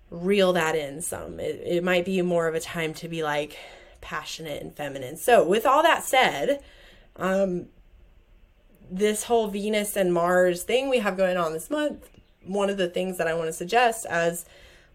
reel 0.10 0.54
that 0.54 0.76
in 0.76 1.02
some. 1.02 1.40
It, 1.40 1.62
it 1.66 1.84
might 1.84 2.06
be 2.06 2.22
more 2.22 2.48
of 2.48 2.56
a 2.56 2.60
time 2.60 2.94
to 2.96 3.08
be 3.08 3.24
like 3.24 3.58
passionate 4.02 4.62
and 4.62 4.76
feminine. 4.76 5.18
So, 5.18 5.46
with 5.48 5.66
all 5.66 5.84
that 5.84 6.04
said, 6.04 6.62
um, 7.16 7.68
this 8.90 9.24
whole 9.24 9.48
Venus 9.48 9.96
and 9.96 10.14
Mars 10.14 10.64
thing 10.64 10.90
we 10.90 11.00
have 11.00 11.18
going 11.18 11.38
on 11.38 11.54
this 11.54 11.70
month, 11.70 12.10
one 12.44 12.70
of 12.70 12.78
the 12.78 12.88
things 12.88 13.18
that 13.18 13.28
I 13.28 13.34
want 13.34 13.48
to 13.48 13.54
suggest 13.54 14.06
as 14.08 14.46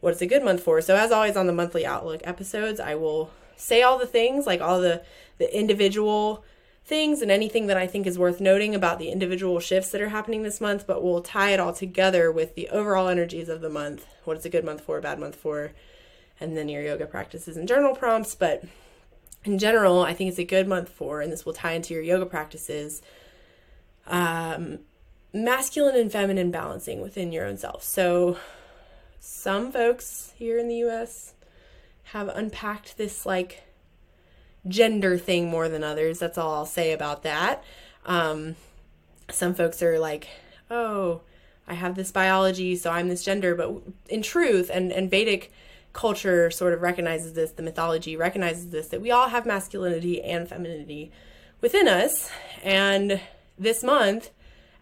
what's 0.01 0.21
a 0.21 0.27
good 0.27 0.43
month 0.43 0.63
for. 0.63 0.81
So, 0.81 0.97
as 0.97 1.13
always 1.13 1.37
on 1.37 1.47
the 1.47 1.53
monthly 1.53 1.87
outlook 1.87 2.21
episodes, 2.25 2.81
I 2.81 2.95
will 2.95 3.31
say 3.57 3.83
all 3.83 3.99
the 3.99 4.07
things 4.07 4.47
like 4.47 4.61
all 4.61 4.81
the 4.81 5.03
the 5.39 5.57
individual 5.57 6.45
things 6.85 7.23
and 7.23 7.31
anything 7.31 7.67
that 7.67 7.79
I 7.79 7.87
think 7.87 8.07
is 8.07 8.19
worth 8.19 8.41
noting 8.41 8.75
about 8.75 8.99
the 8.99 9.09
individual 9.09 9.59
shifts 9.59 9.91
that 9.91 10.03
are 10.03 10.11
happening 10.11 10.43
this 10.43 10.61
month, 10.61 10.87
but 10.87 11.03
we'll 11.03 11.23
tie 11.23 11.51
it 11.51 11.61
all 11.61 11.73
together 11.73 12.31
with 12.31 12.55
the 12.55 12.69
overall 12.69 13.09
energies 13.09 13.49
of 13.49 13.63
the 13.63 13.71
month. 13.71 14.07
What 14.25 14.37
is 14.37 14.45
a 14.45 14.51
good 14.51 14.65
month 14.65 14.83
for, 14.83 14.99
a 14.99 15.03
bad 15.03 15.19
month 15.19 15.37
for, 15.37 15.73
and 16.39 16.57
then 16.57 16.69
your 16.69 16.83
yoga 16.83 17.07
practices 17.07 17.57
and 17.57 17.67
journal 17.67 17.95
prompts. 17.95 18.35
But 18.35 18.65
in 19.45 19.59
general, 19.59 20.03
I 20.03 20.13
think 20.13 20.29
it's 20.29 20.39
a 20.39 20.45
good 20.45 20.69
month 20.69 20.91
for, 20.91 21.23
and 21.23 21.33
this 21.33 21.47
will 21.47 21.55
tie 21.55 21.73
into 21.73 21.95
your 21.95 22.03
yoga 22.03 22.27
practices, 22.27 23.01
um, 24.07 24.81
masculine 25.33 25.97
and 25.97 26.13
feminine 26.13 26.51
balancing 26.51 27.01
within 27.01 27.33
your 27.33 27.47
own 27.47 27.57
self. 27.57 27.83
So 27.83 28.37
some 29.21 29.73
folks 29.73 30.35
here 30.37 30.59
in 30.59 30.69
the 30.69 30.77
US 30.87 31.33
have 32.13 32.29
unpacked 32.29 32.99
this 32.99 33.25
like 33.25 33.64
gender 34.67 35.19
thing 35.19 35.49
more 35.49 35.69
than 35.69 35.85
others. 35.85 36.19
That's 36.19 36.39
all 36.39 36.55
I'll 36.55 36.67
say 36.67 36.93
about 36.93 37.23
that. 37.23 37.63
Um, 38.07 38.57
some 39.31 39.55
folks 39.55 39.83
are 39.83 39.99
like, 39.99 40.29
oh, 40.71 41.23
I 41.67 41.75
have 41.75 41.95
this 41.95 42.13
biology, 42.13 42.77
so 42.77 42.91
I'm 42.91 43.09
this 43.09 43.25
gender. 43.25 43.55
But 43.55 43.75
in 44.09 44.23
truth, 44.23 44.71
and, 44.73 44.93
and 44.93 45.11
Vedic 45.11 45.53
culture 45.93 46.51
sort 46.51 46.75
of 46.75 46.83
recognizes 46.83 47.33
this, 47.35 47.53
the 47.53 47.63
mythology 47.63 48.17
recognizes 48.17 48.71
this, 48.71 48.89
that 48.89 49.01
we 49.01 49.11
all 49.11 49.29
have 49.29 49.47
masculinity 49.47 50.23
and 50.23 50.49
femininity 50.49 51.11
within 51.61 51.89
us. 51.89 52.31
And 52.63 53.21
this 53.59 53.83
month, 53.83 54.31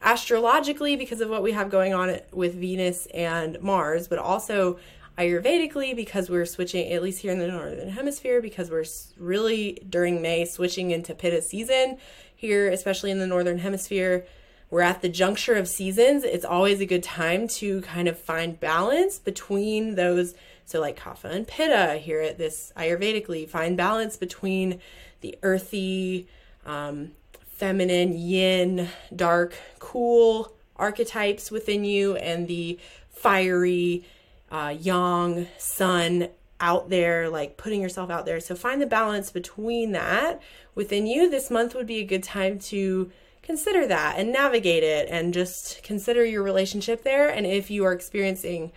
astrologically, 0.01 0.97
because 0.97 1.21
of 1.21 1.29
what 1.29 1.43
we 1.43 1.53
have 1.53 1.71
going 1.71 1.95
on 1.95 2.19
with 2.33 2.55
Venus 2.55 3.07
and 3.15 3.61
Mars, 3.63 4.09
but 4.09 4.19
also 4.19 4.79
Ayurvedically 5.19 5.95
because 5.95 6.31
we're 6.31 6.47
switching, 6.47 6.91
at 6.93 7.03
least 7.03 7.21
here 7.21 7.33
in 7.33 7.39
the 7.39 7.49
Northern 7.49 7.91
Hemisphere, 7.91 8.41
because 8.41 8.71
we're 8.71 8.85
really 9.19 9.83
during 9.89 10.23
May 10.23 10.45
switching 10.45 10.91
into 10.91 11.15
Pitta 11.15 11.43
season 11.43 11.99
here, 12.35 12.69
especially 12.69 13.11
in 13.11 13.19
the 13.19 13.27
Northern 13.27 13.59
Hemisphere. 13.59 14.27
We're 14.71 14.81
at 14.81 15.03
the 15.03 15.11
juncture 15.11 15.55
of 15.55 15.69
seasons. 15.69 16.25
It's 16.25 16.47
always 16.47 16.81
a 16.81 16.87
good 16.87 17.03
time 17.03 17.47
to 17.49 17.83
kind 17.83 18.09
of 18.09 18.19
find 18.19 18.59
balance 18.59 19.19
between 19.19 19.97
those. 19.97 20.35
So, 20.65 20.81
like 20.81 20.99
Kapha 20.99 21.31
and 21.31 21.47
Pitta 21.47 21.99
here 21.99 22.23
at 22.23 22.39
this 22.39 22.73
Ayurvedically, 22.75 23.47
find 23.47 23.77
balance 23.77 24.17
between 24.17 24.81
the 25.21 25.39
earthy, 25.43 26.27
um, 26.65 27.13
feminine, 27.49 28.17
yin, 28.17 28.89
dark, 29.15 29.55
cool 29.79 30.53
archetypes 30.77 31.51
within 31.51 31.85
you 31.85 32.17
and 32.17 32.49
the 32.49 32.79
fiery, 33.11 34.05
uh, 34.53 34.77
yang, 34.79 35.49
sun, 35.59 36.29
out 36.61 36.89
there, 36.91 37.29
like 37.29 37.57
putting 37.57 37.83
yourself 37.83 38.09
out 38.09 38.25
there. 38.25 38.39
So 38.39 38.55
find 38.55 38.81
the 38.81 38.87
balance 38.87 39.33
between 39.33 39.93
that 39.93 40.41
within 40.77 41.07
you. 41.07 41.29
This 41.29 41.51
month 41.51 41.75
would 41.75 41.89
be 41.89 41.99
a 41.99 42.05
good 42.05 42.23
time 42.23 42.61
to 42.61 43.11
consider 43.43 43.87
that 43.89 44.19
and 44.19 44.33
navigate 44.33 44.85
it 44.85 45.09
and 45.11 45.35
just 45.35 45.83
consider 45.83 46.25
your 46.25 46.45
relationship 46.45 47.03
there. 47.03 47.29
And 47.29 47.45
if 47.45 47.71
you 47.71 47.85
are 47.85 47.93
experiencing 47.93 48.71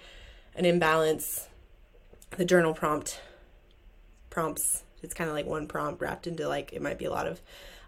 an 0.55 0.65
imbalance, 0.65 1.48
the 2.38 2.46
journal 2.46 2.74
prompt 2.74 3.22
prompts, 4.32 4.84
it's 5.03 5.13
kind 5.13 5.29
of 5.29 5.36
like 5.36 5.46
one 5.46 5.67
prompt 5.67 6.01
wrapped 6.01 6.25
into 6.25 6.48
like 6.48 6.74
it 6.74 6.82
might 6.82 6.98
be 6.98 7.05
a 7.05 7.12
lot 7.12 7.27
of 7.27 7.39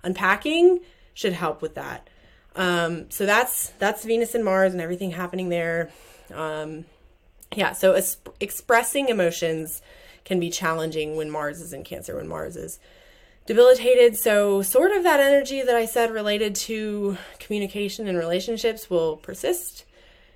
unpacking, 0.03 0.79
should 1.15 1.33
help 1.33 1.63
with 1.63 1.73
that. 1.73 2.07
Um, 2.55 3.09
so 3.09 3.25
that's 3.25 3.69
that's 3.79 4.05
Venus 4.05 4.35
and 4.35 4.45
Mars 4.45 4.73
and 4.73 4.81
everything 4.81 5.11
happening 5.11 5.49
there. 5.49 5.89
Um, 6.33 6.85
yeah, 7.55 7.73
so 7.73 7.93
es- 7.93 8.17
expressing 8.39 9.09
emotions 9.09 9.81
can 10.25 10.39
be 10.39 10.49
challenging 10.49 11.15
when 11.15 11.29
Mars 11.29 11.61
is 11.61 11.73
in 11.73 11.83
Cancer, 11.83 12.15
when 12.15 12.27
Mars 12.27 12.55
is 12.55 12.79
debilitated. 13.45 14.17
So, 14.17 14.61
sort 14.61 14.91
of 14.91 15.03
that 15.03 15.19
energy 15.19 15.61
that 15.61 15.75
I 15.75 15.85
said 15.85 16.11
related 16.11 16.53
to 16.55 17.17
communication 17.39 18.07
and 18.07 18.17
relationships 18.17 18.89
will 18.89 19.17
persist 19.17 19.85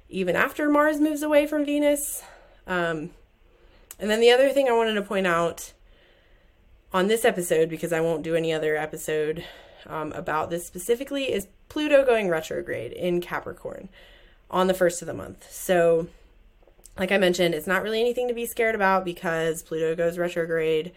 even 0.10 0.36
after 0.36 0.70
Mars 0.70 1.00
moves 1.00 1.22
away 1.22 1.46
from 1.46 1.66
Venus. 1.66 2.24
Um, 2.66 3.12
and 4.00 4.10
then 4.10 4.20
the 4.20 4.32
other 4.32 4.50
thing 4.50 4.68
I 4.68 4.74
wanted 4.74 4.94
to 4.94 5.02
point 5.02 5.28
out 5.28 5.74
on 6.94 7.08
this 7.08 7.24
episode, 7.24 7.70
because 7.70 7.94
I 7.94 8.02
won't 8.02 8.24
do 8.24 8.36
any 8.36 8.52
other 8.52 8.76
episode 8.76 9.44
um, 9.86 10.12
about 10.14 10.50
this 10.50 10.66
specifically, 10.66 11.32
is 11.32 11.48
Pluto 11.70 12.06
going 12.06 12.30
retrograde 12.30 12.92
in 12.92 13.22
Capricorn 13.22 13.90
on 14.50 14.68
the 14.68 14.74
first 14.74 15.02
of 15.02 15.06
the 15.06 15.14
month. 15.14 15.50
So, 15.52 16.08
like 17.02 17.12
I 17.12 17.18
mentioned, 17.18 17.56
it's 17.56 17.66
not 17.66 17.82
really 17.82 18.00
anything 18.00 18.28
to 18.28 18.34
be 18.36 18.46
scared 18.46 18.76
about 18.76 19.04
because 19.04 19.64
Pluto 19.64 19.96
goes 19.96 20.20
retrograde 20.20 20.92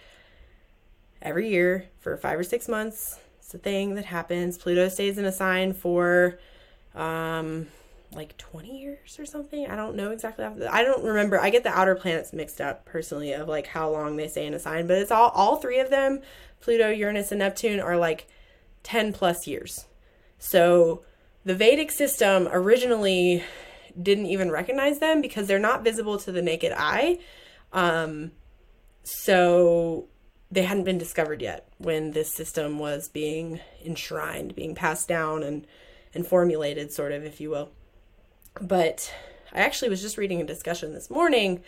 every 1.22 1.48
year 1.48 1.86
for 1.98 2.18
five 2.18 2.38
or 2.38 2.42
six 2.42 2.68
months. 2.68 3.18
It's 3.38 3.54
a 3.54 3.58
thing 3.58 3.94
that 3.94 4.04
happens. 4.04 4.58
Pluto 4.58 4.90
stays 4.90 5.16
in 5.16 5.24
a 5.24 5.32
sign 5.32 5.72
for 5.72 6.38
um, 6.94 7.68
like 8.12 8.36
20 8.36 8.82
years 8.82 9.18
or 9.18 9.24
something. 9.24 9.66
I 9.66 9.76
don't 9.76 9.96
know 9.96 10.10
exactly. 10.10 10.44
I 10.44 10.84
don't 10.84 11.02
remember. 11.02 11.40
I 11.40 11.48
get 11.48 11.62
the 11.62 11.70
outer 11.70 11.94
planets 11.94 12.34
mixed 12.34 12.60
up 12.60 12.84
personally 12.84 13.32
of 13.32 13.48
like 13.48 13.68
how 13.68 13.88
long 13.88 14.18
they 14.18 14.28
stay 14.28 14.44
in 14.44 14.52
a 14.52 14.58
sign, 14.58 14.86
but 14.86 14.98
it's 14.98 15.10
all 15.10 15.30
all 15.30 15.56
three 15.56 15.80
of 15.80 15.88
them, 15.88 16.20
Pluto, 16.60 16.90
Uranus, 16.90 17.32
and 17.32 17.38
Neptune, 17.38 17.80
are 17.80 17.96
like 17.96 18.26
10 18.82 19.14
plus 19.14 19.46
years. 19.46 19.86
So 20.38 21.02
the 21.46 21.54
Vedic 21.54 21.90
system 21.90 22.46
originally 22.52 23.42
didn't 24.00 24.26
even 24.26 24.50
recognize 24.50 24.98
them 24.98 25.20
because 25.20 25.46
they're 25.46 25.58
not 25.58 25.84
visible 25.84 26.18
to 26.18 26.32
the 26.32 26.42
naked 26.42 26.72
eye. 26.76 27.18
Um, 27.72 28.32
so 29.02 30.08
they 30.50 30.62
hadn't 30.62 30.84
been 30.84 30.98
discovered 30.98 31.42
yet 31.42 31.68
when 31.78 32.12
this 32.12 32.32
system 32.32 32.78
was 32.78 33.08
being 33.08 33.60
enshrined, 33.84 34.54
being 34.54 34.74
passed 34.74 35.08
down 35.08 35.42
and 35.42 35.66
and 36.14 36.24
formulated, 36.24 36.92
sort 36.92 37.10
of, 37.10 37.24
if 37.24 37.40
you 37.40 37.50
will. 37.50 37.70
But 38.60 39.12
I 39.52 39.60
actually 39.60 39.88
was 39.88 40.00
just 40.00 40.16
reading 40.16 40.40
a 40.40 40.44
discussion 40.44 40.94
this 40.94 41.10
morning 41.10 41.62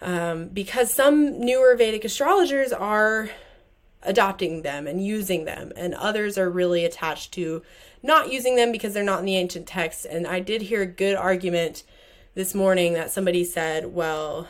um, 0.00 0.48
because 0.48 0.94
some 0.94 1.40
newer 1.40 1.74
Vedic 1.76 2.04
astrologers 2.04 2.72
are 2.72 3.30
adopting 4.08 4.62
them 4.62 4.86
and 4.86 5.04
using 5.04 5.44
them, 5.44 5.72
and 5.76 5.94
others 5.94 6.38
are 6.38 6.50
really 6.50 6.84
attached 6.84 7.32
to 7.34 7.62
not 8.02 8.32
using 8.32 8.56
them 8.56 8.72
because 8.72 8.94
they're 8.94 9.04
not 9.04 9.20
in 9.20 9.26
the 9.26 9.36
ancient 9.36 9.66
text. 9.66 10.06
And 10.06 10.26
I 10.26 10.40
did 10.40 10.62
hear 10.62 10.82
a 10.82 10.86
good 10.86 11.16
argument 11.16 11.84
this 12.34 12.54
morning 12.54 12.94
that 12.94 13.10
somebody 13.10 13.44
said, 13.44 13.86
well, 13.92 14.48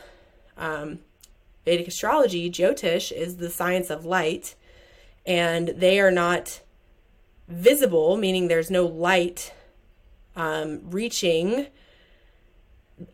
um, 0.57 1.01
Vedic 1.65 1.89
astrology, 1.89 2.51
Jyotish, 2.51 3.11
is 3.13 3.37
the 3.37 3.51
science 3.51 3.91
of 3.91 4.05
light, 4.05 4.55
and 5.27 5.69
they 5.69 5.99
are 5.99 6.11
not 6.11 6.63
visible, 7.49 8.17
meaning 8.17 8.49
there's 8.49 8.71
no 8.71 8.87
light 8.87 9.53
um, 10.37 10.81
reaching 10.91 11.67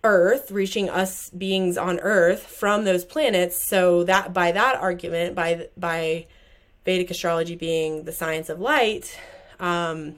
Earth, 0.03 0.51
reaching 0.51 0.89
us 0.89 1.31
beings 1.31 1.77
on 1.77 2.01
Earth 2.01 2.43
from 2.47 2.85
those 2.85 3.05
planets. 3.05 3.63
So 3.63 4.05
that 4.05 4.33
by 4.33 4.53
that 4.53 4.77
argument, 4.77 5.35
by 5.35 5.69
by 5.77 6.27
Vedic 6.85 7.11
astrology 7.11 7.57
being 7.57 8.05
the 8.05 8.13
science 8.13 8.49
of 8.49 8.61
light, 8.61 9.19
um, 9.59 10.17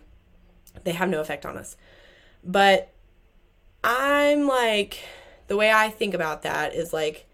they 0.84 0.92
have 0.92 1.08
no 1.08 1.20
effect 1.20 1.46
on 1.46 1.56
us. 1.56 1.76
But 2.44 2.92
I'm 3.84 4.46
like, 4.46 5.04
the 5.46 5.56
way 5.56 5.70
I 5.70 5.90
think 5.90 6.14
about 6.14 6.42
that 6.42 6.74
is 6.74 6.92
like, 6.92 7.26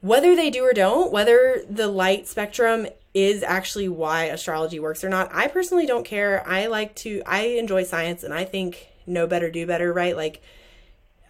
whether 0.00 0.34
they 0.34 0.50
do 0.50 0.64
or 0.64 0.72
don't, 0.72 1.12
whether 1.12 1.62
the 1.68 1.88
light 1.88 2.26
spectrum 2.26 2.86
is 3.14 3.42
actually 3.42 3.88
why 3.88 4.24
astrology 4.24 4.80
works 4.80 5.04
or 5.04 5.08
not, 5.08 5.30
I 5.32 5.46
personally 5.48 5.86
don't 5.86 6.04
care. 6.04 6.46
I 6.46 6.66
like 6.66 6.94
to, 6.96 7.22
I 7.26 7.42
enjoy 7.42 7.84
science 7.84 8.24
and 8.24 8.34
I 8.34 8.44
think 8.44 8.88
know 9.06 9.26
better, 9.26 9.50
do 9.50 9.66
better, 9.66 9.92
right? 9.92 10.16
Like, 10.16 10.42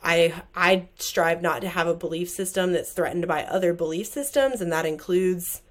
I 0.02 0.42
I 0.54 0.88
strive 0.96 1.42
not 1.42 1.60
to 1.62 1.68
have 1.68 1.86
a 1.86 1.94
belief 1.94 2.28
system 2.28 2.72
that's 2.72 2.92
threatened 2.92 3.28
by 3.28 3.44
other 3.44 3.72
belief 3.72 4.08
systems, 4.08 4.60
and 4.60 4.72
that 4.72 4.84
includes 4.84 5.62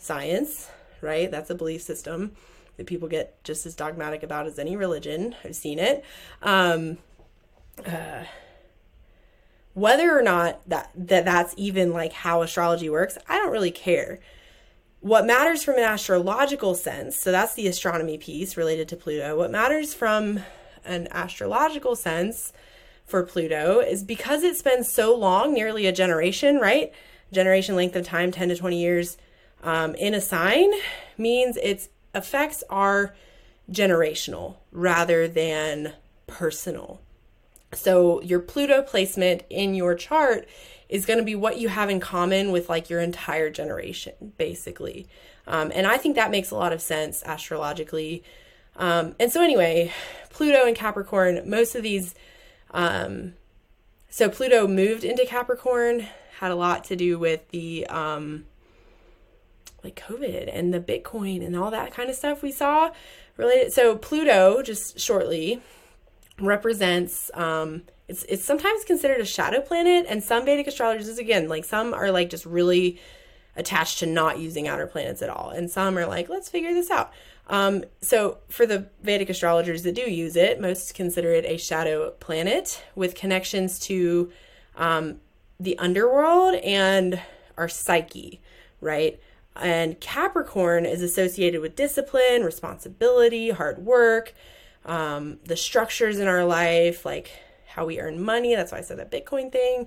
science, 0.00 0.70
right? 1.00 1.30
That's 1.30 1.50
a 1.50 1.54
belief 1.54 1.82
system 1.82 2.32
that 2.76 2.86
people 2.86 3.08
get 3.08 3.42
just 3.44 3.66
as 3.66 3.74
dogmatic 3.74 4.22
about 4.22 4.46
as 4.46 4.58
any 4.58 4.74
religion. 4.74 5.34
I've 5.44 5.54
seen 5.54 5.78
it. 5.78 6.04
Um, 6.42 6.98
uh, 7.86 8.24
whether 9.74 10.18
or 10.18 10.22
not 10.22 10.60
that, 10.68 10.90
that 10.94 11.24
that's 11.24 11.54
even 11.56 11.92
like 11.92 12.12
how 12.12 12.42
astrology 12.42 12.88
works, 12.88 13.16
I 13.28 13.36
don't 13.36 13.52
really 13.52 13.70
care. 13.70 14.18
What 15.00 15.26
matters 15.26 15.62
from 15.62 15.76
an 15.76 15.84
astrological 15.84 16.74
sense, 16.74 17.16
so 17.16 17.30
that's 17.30 17.54
the 17.54 17.66
astronomy 17.66 18.18
piece 18.18 18.56
related 18.56 18.88
to 18.88 18.96
Pluto. 18.96 19.36
What 19.36 19.50
matters 19.50 19.94
from 19.94 20.40
an 20.84 21.08
astrological 21.10 21.96
sense 21.96 22.52
for 23.06 23.22
Pluto 23.22 23.80
is 23.80 24.02
because 24.02 24.42
it 24.42 24.56
spends 24.56 24.88
so 24.88 25.14
long, 25.14 25.52
nearly 25.52 25.86
a 25.86 25.92
generation, 25.92 26.56
right? 26.56 26.92
Generation 27.32 27.76
length 27.76 27.96
of 27.96 28.04
time, 28.04 28.30
10 28.30 28.48
to 28.48 28.56
20 28.56 28.80
years 28.80 29.16
um, 29.62 29.94
in 29.94 30.14
a 30.14 30.20
sign, 30.20 30.70
means 31.18 31.56
its 31.56 31.88
effects 32.14 32.62
are 32.70 33.14
generational 33.70 34.56
rather 34.72 35.28
than 35.28 35.92
personal. 36.26 37.00
So 37.72 38.20
your 38.22 38.40
Pluto 38.40 38.82
placement 38.82 39.42
in 39.48 39.74
your 39.74 39.94
chart 39.94 40.48
is 40.88 41.06
going 41.06 41.18
to 41.18 41.24
be 41.24 41.36
what 41.36 41.58
you 41.58 41.68
have 41.68 41.88
in 41.88 42.00
common 42.00 42.50
with 42.50 42.68
like 42.68 42.90
your 42.90 43.00
entire 43.00 43.48
generation, 43.48 44.32
basically. 44.38 45.06
Um, 45.46 45.70
and 45.74 45.86
I 45.86 45.96
think 45.96 46.16
that 46.16 46.30
makes 46.30 46.50
a 46.50 46.56
lot 46.56 46.72
of 46.72 46.82
sense 46.82 47.22
astrologically. 47.24 48.24
Um, 48.76 49.14
and 49.20 49.30
so, 49.32 49.42
anyway, 49.42 49.92
Pluto 50.30 50.66
and 50.66 50.76
Capricorn, 50.76 51.42
most 51.48 51.74
of 51.74 51.82
these. 51.82 52.14
Um, 52.72 53.34
so, 54.08 54.28
Pluto 54.28 54.66
moved 54.66 55.04
into 55.04 55.24
Capricorn, 55.26 56.06
had 56.38 56.50
a 56.50 56.56
lot 56.56 56.84
to 56.84 56.96
do 56.96 57.18
with 57.18 57.48
the 57.50 57.86
um, 57.86 58.46
like 59.82 60.02
COVID 60.08 60.50
and 60.52 60.72
the 60.72 60.80
Bitcoin 60.80 61.44
and 61.44 61.56
all 61.56 61.70
that 61.70 61.92
kind 61.92 62.10
of 62.10 62.16
stuff 62.16 62.42
we 62.42 62.52
saw 62.52 62.90
related. 63.36 63.72
So, 63.72 63.96
Pluto, 63.96 64.62
just 64.62 64.98
shortly, 64.98 65.62
represents 66.40 67.30
um 67.34 67.82
it's 68.08 68.24
it's 68.24 68.44
sometimes 68.44 68.84
considered 68.84 69.20
a 69.20 69.24
shadow 69.24 69.60
planet 69.60 70.06
and 70.08 70.22
some 70.22 70.44
Vedic 70.44 70.66
astrologers 70.66 71.18
again 71.18 71.48
like 71.48 71.64
some 71.64 71.94
are 71.94 72.10
like 72.10 72.30
just 72.30 72.46
really 72.46 73.00
attached 73.56 73.98
to 73.98 74.06
not 74.06 74.38
using 74.38 74.66
outer 74.66 74.86
planets 74.86 75.22
at 75.22 75.28
all 75.28 75.50
and 75.50 75.70
some 75.70 75.98
are 75.98 76.06
like 76.06 76.28
let's 76.28 76.48
figure 76.48 76.72
this 76.72 76.90
out 76.90 77.12
um 77.48 77.84
so 78.00 78.38
for 78.48 78.66
the 78.66 78.86
Vedic 79.02 79.28
astrologers 79.28 79.82
that 79.82 79.94
do 79.94 80.02
use 80.02 80.36
it 80.36 80.60
most 80.60 80.94
consider 80.94 81.32
it 81.32 81.44
a 81.44 81.56
shadow 81.56 82.10
planet 82.12 82.82
with 82.94 83.14
connections 83.14 83.78
to 83.78 84.30
um 84.76 85.20
the 85.58 85.76
underworld 85.78 86.54
and 86.56 87.20
our 87.58 87.68
psyche 87.68 88.40
right 88.80 89.20
and 89.56 90.00
Capricorn 90.00 90.86
is 90.86 91.02
associated 91.02 91.60
with 91.60 91.76
discipline, 91.76 92.44
responsibility, 92.44 93.50
hard 93.50 93.78
work, 93.84 94.34
um, 94.84 95.38
the 95.44 95.56
structures 95.56 96.18
in 96.18 96.28
our 96.28 96.44
life, 96.44 97.04
like 97.04 97.30
how 97.66 97.86
we 97.86 98.00
earn 98.00 98.22
money. 98.22 98.54
That's 98.54 98.72
why 98.72 98.78
I 98.78 98.82
said 98.82 98.98
that 98.98 99.10
Bitcoin 99.10 99.52
thing. 99.52 99.86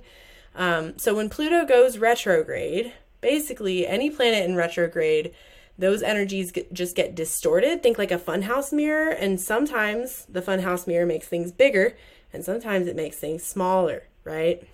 Um, 0.56 0.98
so 0.98 1.16
when 1.16 1.30
Pluto 1.30 1.66
goes 1.66 1.98
retrograde, 1.98 2.94
basically 3.22 3.88
any 3.88 4.10
planet 4.10 4.46
in 4.46 4.56
retrograde, 4.56 5.34
those 5.78 6.04
energies 6.04 6.52
get, 6.52 6.72
just 6.72 6.96
get 6.96 7.16
distorted. 7.16 7.82
Think 7.82 7.98
like 7.98 8.12
a 8.12 8.20
funhouse 8.20 8.72
mirror, 8.72 9.10
and 9.10 9.42
sometimes 9.42 10.26
the 10.30 10.42
funhouse 10.42 10.86
mirror 10.86 11.06
makes 11.06 11.28
things 11.28 11.52
bigger, 11.52 11.98
and 12.32 12.46
sometimes 12.46 12.88
it 12.88 12.96
makes 12.96 13.18
things 13.18 13.44
smaller, 13.44 14.04
right? 14.24 14.68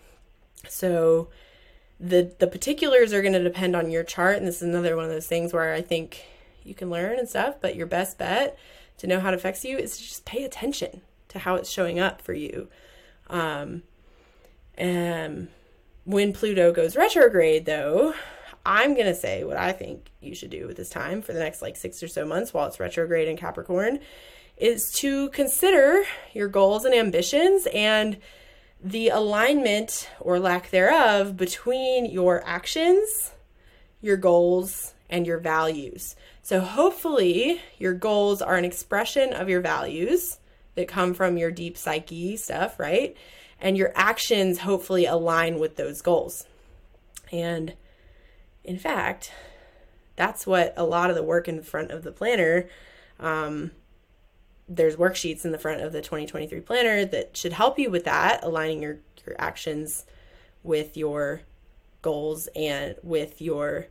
So 0.67 1.29
the 1.99 2.33
the 2.39 2.47
particulars 2.47 3.13
are 3.13 3.21
going 3.21 3.33
to 3.33 3.43
depend 3.43 3.75
on 3.75 3.91
your 3.91 4.03
chart, 4.03 4.37
and 4.37 4.47
this 4.47 4.57
is 4.57 4.63
another 4.63 4.95
one 4.95 5.05
of 5.05 5.11
those 5.11 5.27
things 5.27 5.53
where 5.53 5.73
I 5.73 5.81
think 5.81 6.23
you 6.63 6.73
can 6.73 6.89
learn 6.89 7.19
and 7.19 7.27
stuff, 7.27 7.55
but 7.61 7.75
your 7.75 7.87
best 7.87 8.17
bet 8.17 8.57
to 8.97 9.07
know 9.07 9.19
how 9.19 9.29
it 9.29 9.35
affects 9.35 9.65
you 9.65 9.77
is 9.77 9.97
to 9.97 10.03
just 10.03 10.25
pay 10.25 10.43
attention 10.43 11.01
to 11.29 11.39
how 11.39 11.55
it's 11.55 11.69
showing 11.69 11.99
up 11.99 12.21
for 12.21 12.33
you. 12.33 12.67
Um, 13.27 13.83
and 14.75 15.49
when 16.05 16.33
Pluto 16.33 16.71
goes 16.71 16.95
retrograde, 16.95 17.65
though, 17.65 18.13
I'm 18.65 18.93
going 18.93 19.05
to 19.05 19.15
say 19.15 19.43
what 19.43 19.57
I 19.57 19.71
think 19.71 20.11
you 20.19 20.35
should 20.35 20.49
do 20.49 20.67
with 20.67 20.77
this 20.77 20.89
time 20.89 21.21
for 21.21 21.33
the 21.33 21.39
next 21.39 21.61
like 21.61 21.75
six 21.75 22.01
or 22.03 22.07
so 22.07 22.25
months 22.25 22.53
while 22.53 22.67
it's 22.67 22.79
retrograde 22.79 23.27
in 23.27 23.37
Capricorn 23.37 23.99
is 24.57 24.91
to 24.91 25.29
consider 25.29 26.03
your 26.33 26.49
goals 26.49 26.83
and 26.83 26.93
ambitions 26.93 27.67
and 27.73 28.17
the 28.81 29.09
alignment 29.09 30.09
or 30.19 30.39
lack 30.39 30.69
thereof 30.69 31.35
between 31.35 32.05
your 32.05 32.41
actions, 32.45 33.31
your 34.01 34.17
goals, 34.17 34.93
and 35.09 35.25
your 35.25 35.39
values. 35.39 36.15
So, 36.41 36.61
hopefully, 36.61 37.61
your 37.77 37.93
goals 37.93 38.41
are 38.41 38.55
an 38.55 38.65
expression 38.65 39.33
of 39.33 39.49
your 39.49 39.61
values 39.61 40.39
that 40.75 40.87
come 40.87 41.13
from 41.13 41.37
your 41.37 41.51
deep 41.51 41.77
psyche 41.77 42.37
stuff, 42.37 42.79
right? 42.79 43.15
And 43.59 43.77
your 43.77 43.91
actions 43.95 44.59
hopefully 44.59 45.05
align 45.05 45.59
with 45.59 45.75
those 45.75 46.01
goals. 46.01 46.45
And 47.31 47.73
in 48.63 48.79
fact, 48.79 49.31
that's 50.15 50.47
what 50.47 50.73
a 50.77 50.83
lot 50.83 51.09
of 51.09 51.15
the 51.15 51.23
work 51.23 51.47
in 51.47 51.61
front 51.61 51.91
of 51.91 52.03
the 52.03 52.11
planner. 52.11 52.69
Um, 53.19 53.71
there's 54.69 54.95
worksheets 54.95 55.43
in 55.43 55.51
the 55.51 55.57
front 55.57 55.81
of 55.81 55.91
the 55.91 56.01
2023 56.01 56.61
planner 56.61 57.03
that 57.05 57.35
should 57.35 57.53
help 57.53 57.79
you 57.79 57.89
with 57.89 58.05
that, 58.05 58.43
aligning 58.43 58.81
your 58.81 58.99
your 59.25 59.35
actions 59.39 60.05
with 60.63 60.95
your 60.95 61.41
goals 62.01 62.47
and 62.55 62.95
with 63.03 63.41
your 63.41 63.87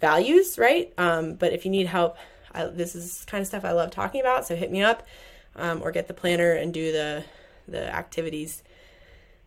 values, 0.00 0.58
right? 0.58 0.92
Um, 0.96 1.34
but 1.34 1.52
if 1.52 1.64
you 1.64 1.70
need 1.70 1.86
help, 1.86 2.16
I, 2.52 2.66
this 2.66 2.94
is 2.94 3.24
kind 3.26 3.40
of 3.40 3.48
stuff 3.48 3.64
I 3.64 3.72
love 3.72 3.90
talking 3.90 4.20
about. 4.20 4.46
So 4.46 4.54
hit 4.54 4.70
me 4.70 4.82
up 4.82 5.06
um, 5.56 5.82
or 5.82 5.90
get 5.90 6.08
the 6.08 6.14
planner 6.14 6.52
and 6.52 6.72
do 6.72 6.92
the 6.92 7.24
the 7.66 7.92
activities 7.94 8.62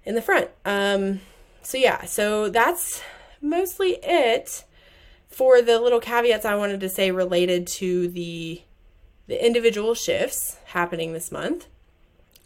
in 0.03 0.15
the 0.15 0.21
front. 0.21 0.49
Um, 0.65 1.21
so 1.61 1.77
yeah, 1.77 2.05
so 2.05 2.49
that's 2.49 3.01
mostly 3.41 3.97
it 4.03 4.63
for 5.29 5.61
the 5.61 5.79
little 5.79 5.99
caveats 5.99 6.45
I 6.45 6.55
wanted 6.55 6.81
to 6.81 6.89
say 6.89 7.11
related 7.11 7.65
to 7.67 8.07
the 8.09 8.61
the 9.31 9.45
individual 9.45 9.95
shifts 9.95 10.57
happening 10.65 11.13
this 11.13 11.31
month. 11.31 11.67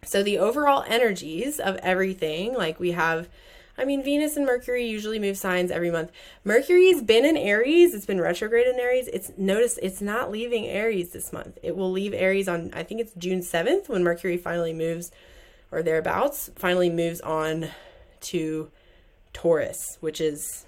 So 0.03 0.21
the 0.21 0.37
overall 0.37 0.83
energies 0.87 1.59
of 1.59 1.77
everything, 1.77 2.53
like 2.53 2.79
we 2.79 2.91
have 2.91 3.27
I 3.75 3.85
mean, 3.85 4.03
Venus 4.03 4.37
and 4.37 4.45
Mercury 4.45 4.85
usually 4.85 5.17
move 5.17 5.35
signs 5.35 5.69
every 5.71 5.89
month. 5.89 6.11
Mercury's 6.45 7.01
been 7.01 7.25
in 7.25 7.35
Aries. 7.35 7.93
It's 7.95 8.05
been 8.05 8.21
retrograde 8.21 8.67
in 8.67 8.79
Aries. 8.79 9.07
It's 9.07 9.31
notice 9.35 9.79
it's 9.81 9.99
not 9.99 10.31
leaving 10.31 10.67
Aries 10.67 11.09
this 11.09 11.33
month. 11.33 11.57
It 11.63 11.75
will 11.75 11.91
leave 11.91 12.13
Aries 12.13 12.47
on 12.47 12.69
I 12.75 12.83
think 12.83 13.01
it's 13.01 13.13
June 13.17 13.39
7th 13.39 13.89
when 13.89 14.03
Mercury 14.03 14.37
finally 14.37 14.71
moves 14.71 15.11
or 15.71 15.81
thereabouts, 15.81 16.51
finally 16.55 16.91
moves 16.91 17.19
on 17.21 17.69
to 18.21 18.69
Taurus, 19.33 19.97
which 20.01 20.21
is 20.21 20.67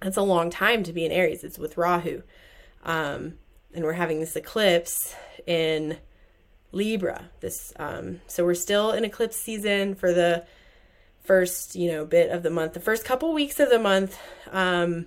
that's 0.00 0.18
a 0.18 0.22
long 0.22 0.50
time 0.50 0.82
to 0.82 0.92
be 0.92 1.06
in 1.06 1.10
Aries. 1.10 1.42
It's 1.42 1.58
with 1.58 1.78
Rahu. 1.78 2.22
Um, 2.84 3.38
and 3.74 3.84
we're 3.84 3.94
having 3.94 4.20
this 4.20 4.36
eclipse 4.36 5.14
in 5.48 5.96
Libra. 6.70 7.30
This 7.40 7.72
um, 7.76 8.20
so 8.26 8.44
we're 8.44 8.54
still 8.54 8.92
in 8.92 9.04
eclipse 9.04 9.36
season 9.36 9.94
for 9.94 10.12
the 10.12 10.44
first, 11.24 11.74
you 11.74 11.90
know, 11.90 12.04
bit 12.04 12.30
of 12.30 12.42
the 12.42 12.50
month. 12.50 12.74
The 12.74 12.80
first 12.80 13.04
couple 13.04 13.32
weeks 13.32 13.58
of 13.58 13.70
the 13.70 13.78
month 13.78 14.18
um, 14.52 15.06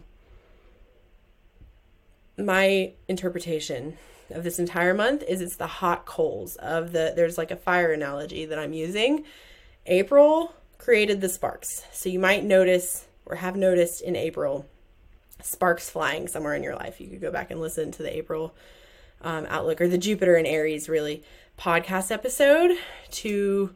my 2.38 2.94
interpretation 3.08 3.98
of 4.32 4.44
this 4.44 4.58
entire 4.58 4.94
month 4.94 5.24
is 5.28 5.42
it's 5.42 5.58
the 5.58 5.68
hot 5.68 6.06
coals 6.06 6.56
of 6.56 6.92
the 6.92 7.14
there's 7.16 7.38
like 7.38 7.52
a 7.52 7.56
fire 7.56 7.94
analogy 7.94 8.46
that 8.46 8.58
I'm 8.58 8.74
using. 8.74 9.24
April 9.86 10.56
created 10.80 11.22
the 11.22 11.30
sparks. 11.30 11.86
So 11.92 12.10
you 12.10 12.20
might 12.20 12.44
notice 12.44 13.06
or 13.26 13.36
have 13.36 13.56
noticed 13.56 14.02
in 14.02 14.16
April 14.16 14.66
sparks 15.44 15.90
flying 15.90 16.28
somewhere 16.28 16.56
in 16.56 16.64
your 16.64 16.76
life. 16.76 17.00
You 17.00 17.10
could 17.10 17.22
go 17.22 17.32
back 17.32 17.52
and 17.52 17.62
listen 17.62 17.92
to 17.92 18.04
the 18.04 18.16
April 18.16 18.56
um, 19.24 19.46
outlook 19.50 19.82
or 19.82 19.88
the 19.88 19.98
Jupiter 19.98 20.36
and 20.36 20.48
Aries 20.48 20.90
really 20.90 21.24
podcast 21.58 22.12
episode 22.12 22.78
to 23.12 23.76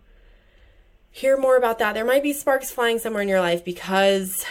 hear 1.11 1.37
more 1.37 1.57
about 1.57 1.79
that. 1.79 1.93
There 1.93 2.05
might 2.05 2.23
be 2.23 2.33
sparks 2.33 2.71
flying 2.71 2.99
somewhere 2.99 3.21
in 3.21 3.29
your 3.29 3.39
life 3.39 3.63
because 3.63 4.45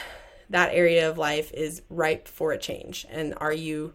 that 0.50 0.72
area 0.72 1.08
of 1.08 1.18
life 1.18 1.52
is 1.52 1.82
ripe 1.90 2.28
for 2.28 2.52
a 2.52 2.58
change. 2.58 3.06
And 3.10 3.34
are 3.38 3.52
you 3.52 3.94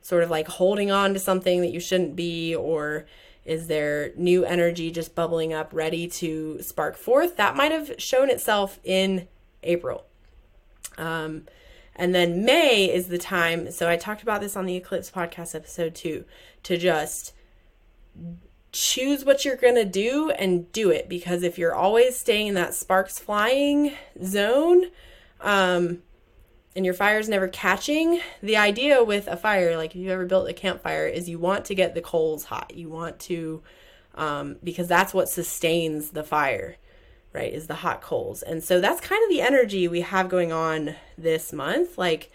sort 0.00 0.24
of 0.24 0.30
like 0.30 0.48
holding 0.48 0.90
on 0.90 1.14
to 1.14 1.20
something 1.20 1.60
that 1.60 1.70
you 1.70 1.80
shouldn't 1.80 2.16
be 2.16 2.54
or 2.54 3.06
is 3.44 3.66
there 3.66 4.12
new 4.16 4.44
energy 4.44 4.90
just 4.90 5.14
bubbling 5.14 5.52
up 5.52 5.70
ready 5.72 6.06
to 6.06 6.60
spark 6.62 6.96
forth? 6.96 7.36
That 7.36 7.56
might 7.56 7.72
have 7.72 7.94
shown 7.98 8.30
itself 8.30 8.78
in 8.84 9.26
April. 9.62 10.04
Um, 10.98 11.46
and 11.96 12.14
then 12.14 12.44
May 12.44 12.92
is 12.92 13.08
the 13.08 13.18
time. 13.18 13.70
So 13.70 13.88
I 13.88 13.96
talked 13.96 14.22
about 14.22 14.40
this 14.40 14.56
on 14.56 14.66
the 14.66 14.76
Eclipse 14.76 15.10
podcast 15.10 15.54
episode 15.54 15.94
too, 15.94 16.24
to 16.64 16.76
just 16.76 17.34
choose 18.72 19.24
what 19.24 19.44
you're 19.44 19.56
going 19.56 19.74
to 19.74 19.84
do 19.84 20.30
and 20.30 20.70
do 20.72 20.90
it. 20.90 21.08
Because 21.08 21.42
if 21.42 21.58
you're 21.58 21.74
always 21.74 22.18
staying 22.18 22.48
in 22.48 22.54
that 22.54 22.74
sparks 22.74 23.18
flying 23.18 23.92
zone, 24.24 24.86
um, 25.40 26.02
and 26.74 26.86
your 26.86 26.94
fire's 26.94 27.28
never 27.28 27.48
catching, 27.48 28.20
the 28.42 28.56
idea 28.56 29.04
with 29.04 29.28
a 29.28 29.36
fire, 29.36 29.76
like 29.76 29.90
if 29.90 29.96
you've 29.96 30.10
ever 30.10 30.24
built 30.24 30.48
a 30.48 30.54
campfire, 30.54 31.06
is 31.06 31.28
you 31.28 31.38
want 31.38 31.66
to 31.66 31.74
get 31.74 31.94
the 31.94 32.00
coals 32.00 32.44
hot. 32.44 32.74
You 32.74 32.88
want 32.88 33.20
to, 33.20 33.62
um, 34.14 34.56
because 34.64 34.88
that's 34.88 35.12
what 35.12 35.28
sustains 35.28 36.10
the 36.10 36.24
fire 36.24 36.76
right, 37.32 37.52
is 37.52 37.66
the 37.66 37.76
hot 37.76 38.02
coals. 38.02 38.42
And 38.42 38.62
so 38.62 38.80
that's 38.80 39.00
kind 39.00 39.22
of 39.22 39.30
the 39.30 39.40
energy 39.40 39.88
we 39.88 40.02
have 40.02 40.28
going 40.28 40.52
on 40.52 40.96
this 41.16 41.52
month. 41.52 41.96
Like 41.96 42.30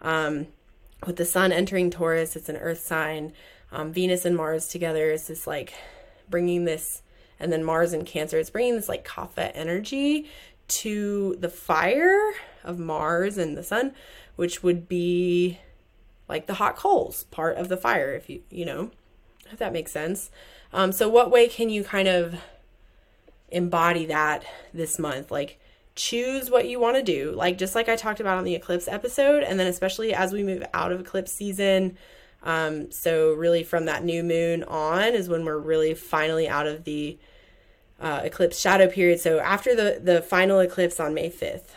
um, 0.00 0.48
with 1.06 1.16
the 1.16 1.24
sun 1.24 1.52
entering 1.52 1.90
Taurus, 1.90 2.36
it's 2.36 2.48
an 2.48 2.56
earth 2.56 2.80
sign. 2.80 3.32
Um, 3.70 3.92
Venus 3.92 4.24
and 4.24 4.36
Mars 4.36 4.68
together 4.68 5.10
is 5.10 5.28
this 5.28 5.46
like 5.46 5.72
bringing 6.28 6.64
this, 6.64 7.02
and 7.40 7.52
then 7.52 7.64
Mars 7.64 7.92
and 7.92 8.04
Cancer, 8.06 8.38
it's 8.38 8.50
bringing 8.50 8.76
this 8.76 8.88
like 8.88 9.06
kapha 9.06 9.50
energy 9.54 10.28
to 10.68 11.36
the 11.40 11.48
fire 11.48 12.32
of 12.64 12.78
Mars 12.78 13.38
and 13.38 13.56
the 13.56 13.62
sun, 13.62 13.94
which 14.36 14.62
would 14.62 14.88
be 14.88 15.58
like 16.28 16.46
the 16.46 16.54
hot 16.54 16.76
coals 16.76 17.24
part 17.24 17.56
of 17.56 17.68
the 17.68 17.76
fire, 17.76 18.14
if 18.14 18.28
you, 18.28 18.42
you 18.50 18.64
know, 18.64 18.90
if 19.50 19.58
that 19.58 19.72
makes 19.72 19.92
sense. 19.92 20.30
Um, 20.72 20.92
so, 20.92 21.08
what 21.08 21.30
way 21.30 21.48
can 21.48 21.68
you 21.68 21.84
kind 21.84 22.08
of 22.08 22.40
embody 23.52 24.06
that 24.06 24.44
this 24.74 24.98
month. 24.98 25.30
Like, 25.30 25.60
choose 25.94 26.50
what 26.50 26.68
you 26.68 26.80
want 26.80 26.96
to 26.96 27.02
do. 27.02 27.32
Like, 27.32 27.58
just 27.58 27.74
like 27.74 27.88
I 27.88 27.96
talked 27.96 28.20
about 28.20 28.38
on 28.38 28.44
the 28.44 28.54
eclipse 28.54 28.88
episode, 28.88 29.42
and 29.42 29.60
then 29.60 29.66
especially 29.66 30.14
as 30.14 30.32
we 30.32 30.42
move 30.42 30.64
out 30.74 30.92
of 30.92 31.00
eclipse 31.00 31.32
season. 31.32 31.96
Um, 32.42 32.90
so, 32.90 33.32
really, 33.34 33.62
from 33.62 33.84
that 33.84 34.04
new 34.04 34.24
moon 34.24 34.64
on 34.64 35.14
is 35.14 35.28
when 35.28 35.44
we're 35.44 35.58
really 35.58 35.94
finally 35.94 36.48
out 36.48 36.66
of 36.66 36.84
the 36.84 37.18
uh, 38.00 38.22
eclipse 38.24 38.58
shadow 38.58 38.88
period. 38.88 39.20
So, 39.20 39.38
after 39.38 39.76
the, 39.76 40.00
the 40.02 40.22
final 40.22 40.58
eclipse 40.58 40.98
on 40.98 41.14
May 41.14 41.30
5th, 41.30 41.68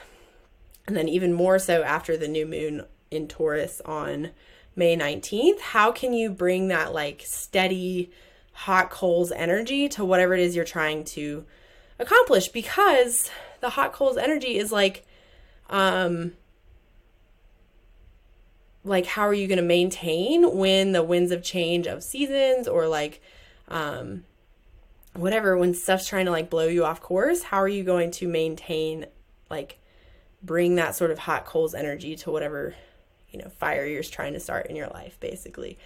and 0.87 0.95
then 0.95 1.07
even 1.07 1.33
more 1.33 1.59
so 1.59 1.83
after 1.83 2.17
the 2.17 2.27
new 2.27 2.45
moon 2.45 2.85
in 3.11 3.27
Taurus 3.27 3.81
on 3.85 4.31
May 4.75 4.95
19th, 4.95 5.59
how 5.59 5.91
can 5.91 6.13
you 6.13 6.29
bring 6.29 6.67
that 6.67 6.93
like 6.93 7.21
steady, 7.25 8.11
hot 8.53 8.89
coals 8.89 9.31
energy 9.31 9.87
to 9.89 10.05
whatever 10.05 10.33
it 10.33 10.39
is 10.39 10.55
you're 10.55 10.65
trying 10.65 11.03
to 11.05 11.45
accomplish 11.99 12.49
because 12.49 13.29
the 13.61 13.69
hot 13.71 13.93
coals 13.93 14.17
energy 14.17 14.57
is 14.57 14.71
like 14.71 15.05
um 15.69 16.33
like 18.83 19.05
how 19.05 19.23
are 19.23 19.33
you 19.33 19.47
going 19.47 19.57
to 19.57 19.63
maintain 19.63 20.55
when 20.57 20.91
the 20.91 21.03
winds 21.03 21.31
of 21.31 21.41
change 21.41 21.87
of 21.87 22.03
seasons 22.03 22.67
or 22.67 22.87
like 22.87 23.21
um 23.69 24.23
whatever 25.13 25.57
when 25.57 25.73
stuff's 25.73 26.07
trying 26.07 26.25
to 26.25 26.31
like 26.31 26.49
blow 26.49 26.67
you 26.67 26.85
off 26.85 27.01
course 27.01 27.43
how 27.43 27.57
are 27.57 27.67
you 27.67 27.83
going 27.83 28.11
to 28.11 28.27
maintain 28.27 29.05
like 29.49 29.79
bring 30.43 30.75
that 30.75 30.95
sort 30.95 31.11
of 31.11 31.19
hot 31.19 31.45
coals 31.45 31.73
energy 31.73 32.15
to 32.15 32.29
whatever 32.29 32.75
you 33.31 33.39
know 33.39 33.49
fire 33.49 33.85
you're 33.85 34.03
trying 34.03 34.33
to 34.33 34.39
start 34.39 34.67
in 34.67 34.75
your 34.75 34.87
life 34.87 35.19
basically? 35.19 35.77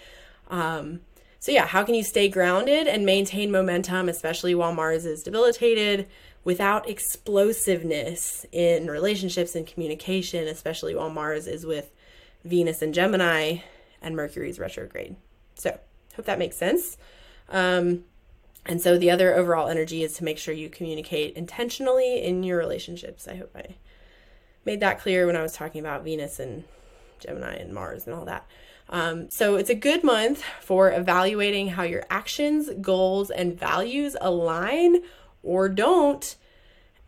Um 0.49 1.01
so, 1.41 1.53
yeah, 1.53 1.65
how 1.65 1.83
can 1.83 1.95
you 1.95 2.03
stay 2.03 2.27
grounded 2.27 2.85
and 2.85 3.05
maintain 3.05 3.49
momentum, 3.49 4.09
especially 4.09 4.53
while 4.53 4.73
Mars 4.73 5.05
is 5.05 5.23
debilitated, 5.23 6.05
without 6.43 6.89
explosiveness 6.89 8.45
in 8.51 8.87
relationships 8.87 9.55
and 9.55 9.65
communication, 9.65 10.49
especially 10.49 10.93
while 10.95 11.09
Mars 11.09 11.47
is 11.47 11.65
with 11.65 11.91
Venus 12.43 12.81
and 12.81 12.93
Gemini 12.93 13.59
and 14.01 14.17
Mercury's 14.17 14.59
retrograde? 14.59 15.15
So, 15.55 15.79
hope 16.17 16.25
that 16.25 16.39
makes 16.39 16.57
sense. 16.57 16.97
Um, 17.47 18.03
and 18.65 18.81
so, 18.81 18.97
the 18.97 19.09
other 19.09 19.33
overall 19.33 19.69
energy 19.69 20.03
is 20.03 20.15
to 20.15 20.25
make 20.25 20.37
sure 20.37 20.53
you 20.53 20.67
communicate 20.69 21.37
intentionally 21.37 22.21
in 22.21 22.43
your 22.43 22.57
relationships. 22.57 23.29
I 23.29 23.35
hope 23.35 23.55
I 23.55 23.75
made 24.65 24.81
that 24.81 24.99
clear 24.99 25.25
when 25.25 25.37
I 25.37 25.41
was 25.41 25.53
talking 25.53 25.79
about 25.79 26.03
Venus 26.03 26.37
and 26.37 26.65
Gemini 27.19 27.55
and 27.55 27.73
Mars 27.73 28.05
and 28.05 28.13
all 28.13 28.25
that. 28.25 28.45
Um, 28.89 29.29
so 29.29 29.55
it's 29.55 29.69
a 29.69 29.75
good 29.75 30.03
month 30.03 30.43
for 30.61 30.91
evaluating 30.91 31.69
how 31.69 31.83
your 31.83 32.03
actions, 32.09 32.69
goals, 32.81 33.29
and 33.29 33.57
values 33.57 34.17
align 34.19 35.03
or 35.43 35.69
don't, 35.69 36.35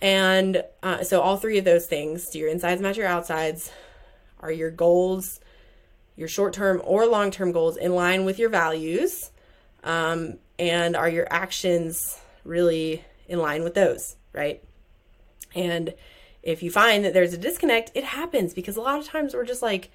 And 0.01 0.63
uh, 0.81 1.03
so, 1.03 1.21
all 1.21 1.37
three 1.37 1.57
of 1.57 1.65
those 1.65 1.85
things 1.85 2.29
do 2.29 2.39
your 2.39 2.49
insides 2.49 2.81
match 2.81 2.97
your 2.97 3.07
outsides? 3.07 3.71
Are 4.39 4.51
your 4.51 4.71
goals, 4.71 5.39
your 6.15 6.27
short 6.27 6.53
term 6.53 6.81
or 6.83 7.05
long 7.05 7.29
term 7.29 7.51
goals, 7.51 7.77
in 7.77 7.93
line 7.93 8.25
with 8.25 8.39
your 8.39 8.49
values? 8.49 9.29
Um, 9.83 10.39
and 10.57 10.95
are 10.95 11.09
your 11.09 11.27
actions 11.31 12.19
really 12.43 13.03
in 13.27 13.39
line 13.39 13.63
with 13.63 13.73
those, 13.73 14.15
right? 14.33 14.63
And 15.53 15.93
if 16.41 16.63
you 16.63 16.71
find 16.71 17.05
that 17.05 17.13
there's 17.13 17.33
a 17.33 17.37
disconnect, 17.37 17.91
it 17.93 18.03
happens 18.03 18.53
because 18.53 18.77
a 18.77 18.81
lot 18.81 18.99
of 18.99 19.05
times 19.05 19.33
we're 19.33 19.45
just 19.45 19.61
like 19.61 19.91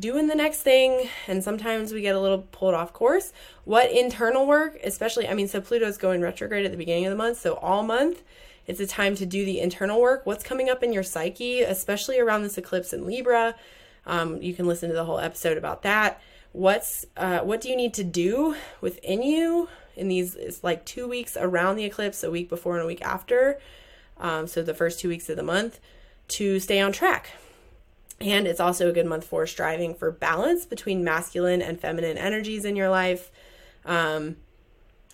doing 0.00 0.26
the 0.26 0.34
next 0.34 0.62
thing 0.62 1.08
and 1.28 1.44
sometimes 1.44 1.92
we 1.92 2.00
get 2.00 2.16
a 2.16 2.20
little 2.20 2.38
pulled 2.50 2.74
off 2.74 2.92
course. 2.92 3.32
What 3.64 3.90
internal 3.92 4.46
work, 4.46 4.78
especially, 4.82 5.28
I 5.28 5.34
mean, 5.34 5.46
so 5.46 5.60
Pluto's 5.60 5.98
going 5.98 6.22
retrograde 6.22 6.64
at 6.64 6.72
the 6.72 6.78
beginning 6.78 7.06
of 7.06 7.10
the 7.10 7.16
month, 7.16 7.38
so 7.38 7.54
all 7.54 7.82
month 7.82 8.22
it's 8.66 8.80
a 8.80 8.86
time 8.86 9.14
to 9.16 9.26
do 9.26 9.44
the 9.44 9.60
internal 9.60 10.00
work. 10.00 10.24
What's 10.24 10.44
coming 10.44 10.68
up 10.68 10.82
in 10.82 10.92
your 10.92 11.02
psyche, 11.02 11.62
especially 11.62 12.18
around 12.18 12.42
this 12.42 12.56
eclipse 12.56 12.92
in 12.92 13.06
Libra? 13.06 13.54
Um, 14.06 14.40
you 14.40 14.54
can 14.54 14.66
listen 14.66 14.88
to 14.88 14.94
the 14.94 15.04
whole 15.04 15.18
episode 15.18 15.58
about 15.58 15.82
that. 15.82 16.20
What's 16.52 17.06
uh, 17.16 17.40
what 17.40 17.60
do 17.60 17.68
you 17.68 17.76
need 17.76 17.94
to 17.94 18.04
do 18.04 18.56
within 18.80 19.22
you 19.22 19.68
in 19.96 20.08
these? 20.08 20.34
It's 20.34 20.64
like 20.64 20.84
two 20.84 21.06
weeks 21.08 21.36
around 21.36 21.76
the 21.76 21.84
eclipse, 21.84 22.22
a 22.22 22.30
week 22.30 22.48
before 22.48 22.74
and 22.74 22.84
a 22.84 22.86
week 22.86 23.02
after. 23.02 23.60
Um, 24.18 24.46
so 24.46 24.62
the 24.62 24.74
first 24.74 25.00
two 25.00 25.08
weeks 25.08 25.28
of 25.28 25.36
the 25.36 25.42
month 25.42 25.80
to 26.28 26.60
stay 26.60 26.80
on 26.80 26.92
track. 26.92 27.30
And 28.20 28.46
it's 28.46 28.60
also 28.60 28.88
a 28.88 28.92
good 28.92 29.06
month 29.06 29.24
for 29.24 29.46
striving 29.46 29.94
for 29.94 30.10
balance 30.10 30.66
between 30.66 31.02
masculine 31.02 31.62
and 31.62 31.80
feminine 31.80 32.18
energies 32.18 32.66
in 32.66 32.76
your 32.76 32.90
life. 32.90 33.30
Um, 33.86 34.36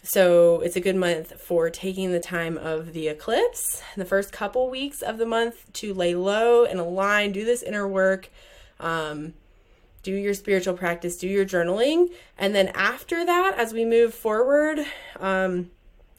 so 0.02 0.60
it's 0.60 0.76
a 0.76 0.80
good 0.80 0.96
month 0.96 1.40
for 1.40 1.70
taking 1.70 2.12
the 2.12 2.20
time 2.20 2.56
of 2.56 2.92
the 2.92 3.08
eclipse, 3.08 3.82
the 3.96 4.04
first 4.04 4.32
couple 4.32 4.70
weeks 4.70 5.02
of 5.02 5.18
the 5.18 5.26
month 5.26 5.72
to 5.74 5.94
lay 5.94 6.14
low 6.14 6.64
and 6.64 6.78
align, 6.78 7.32
do 7.32 7.44
this 7.44 7.62
inner 7.62 7.86
work, 7.86 8.28
um, 8.78 9.34
do 10.02 10.12
your 10.12 10.34
spiritual 10.34 10.74
practice, 10.74 11.16
do 11.16 11.28
your 11.28 11.44
journaling. 11.44 12.12
And 12.38 12.54
then 12.54 12.68
after 12.68 13.24
that, 13.24 13.54
as 13.58 13.72
we 13.72 13.84
move 13.84 14.14
forward, 14.14 14.78
um, 15.18 15.70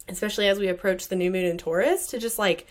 especially 0.09 0.47
as 0.49 0.59
we 0.59 0.67
approach 0.67 1.07
the 1.07 1.15
new 1.15 1.31
moon 1.31 1.45
in 1.45 1.57
Taurus, 1.57 2.07
to 2.07 2.17
just 2.17 2.37
like 2.37 2.67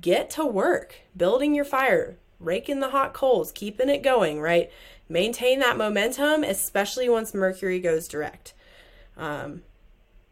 get 0.00 0.30
to 0.30 0.44
work, 0.44 0.96
building 1.16 1.54
your 1.54 1.64
fire, 1.64 2.16
raking 2.40 2.80
the 2.80 2.90
hot 2.90 3.12
coals, 3.14 3.52
keeping 3.52 3.88
it 3.88 4.02
going, 4.02 4.40
right? 4.40 4.70
Maintain 5.08 5.58
that 5.60 5.76
momentum, 5.76 6.44
especially 6.44 7.08
once 7.08 7.34
Mercury 7.34 7.80
goes 7.80 8.06
direct. 8.08 8.54
Um, 9.16 9.62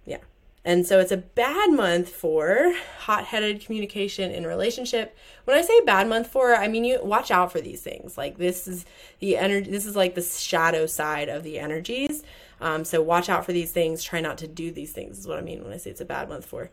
yeah. 0.04 0.18
And 0.64 0.86
so 0.86 1.00
it's 1.00 1.12
a 1.12 1.16
bad 1.16 1.72
month 1.72 2.08
for 2.08 2.74
hot-headed 3.00 3.64
communication 3.64 4.30
in 4.30 4.46
relationship. 4.46 5.16
When 5.44 5.56
I 5.56 5.62
say 5.62 5.80
bad 5.82 6.08
month 6.08 6.28
for, 6.28 6.54
I 6.54 6.68
mean 6.68 6.84
you 6.84 7.00
watch 7.02 7.30
out 7.30 7.52
for 7.52 7.60
these 7.60 7.82
things. 7.82 8.18
Like 8.18 8.36
this 8.38 8.68
is 8.68 8.84
the 9.18 9.36
energy 9.36 9.70
this 9.70 9.86
is 9.86 9.96
like 9.96 10.14
the 10.14 10.22
shadow 10.22 10.86
side 10.86 11.28
of 11.28 11.42
the 11.42 11.58
energies. 11.58 12.22
Um, 12.60 12.84
so 12.84 13.02
watch 13.02 13.28
out 13.28 13.44
for 13.44 13.52
these 13.52 13.72
things. 13.72 14.02
Try 14.02 14.20
not 14.20 14.38
to 14.38 14.48
do 14.48 14.70
these 14.70 14.92
things 14.92 15.18
is 15.18 15.26
what 15.26 15.38
I 15.38 15.42
mean 15.42 15.62
when 15.62 15.72
I 15.72 15.76
say 15.76 15.90
it's 15.90 16.00
a 16.00 16.06
bad 16.06 16.28
month 16.28 16.46
for. 16.46 16.70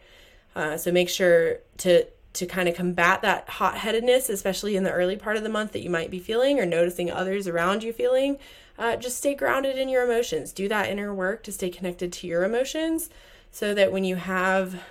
Uh, 0.55 0.77
so 0.77 0.91
make 0.91 1.09
sure 1.09 1.57
to 1.77 2.05
to 2.33 2.45
kind 2.47 2.67
of 2.67 2.75
combat 2.75 3.21
that 3.21 3.47
hot 3.47 3.77
headedness, 3.77 4.27
especially 4.27 4.75
in 4.75 4.83
the 4.83 4.91
early 4.91 5.15
part 5.15 5.37
of 5.37 5.43
the 5.43 5.49
month 5.49 5.71
that 5.71 5.83
you 5.83 5.89
might 5.89 6.09
be 6.09 6.19
feeling 6.19 6.59
or 6.59 6.65
noticing 6.65 7.11
others 7.11 7.47
around 7.47 7.83
you 7.83 7.93
feeling, 7.93 8.37
uh, 8.77 8.95
just 8.95 9.17
stay 9.17 9.35
grounded 9.35 9.77
in 9.77 9.87
your 9.87 10.03
emotions. 10.03 10.51
Do 10.51 10.67
that 10.67 10.89
inner 10.89 11.13
work 11.13 11.43
to 11.43 11.51
stay 11.51 11.69
connected 11.69 12.11
to 12.13 12.27
your 12.27 12.43
emotions 12.43 13.09
so 13.51 13.75
that 13.75 13.91
when 13.91 14.03
you 14.03 14.15
have 14.15 14.81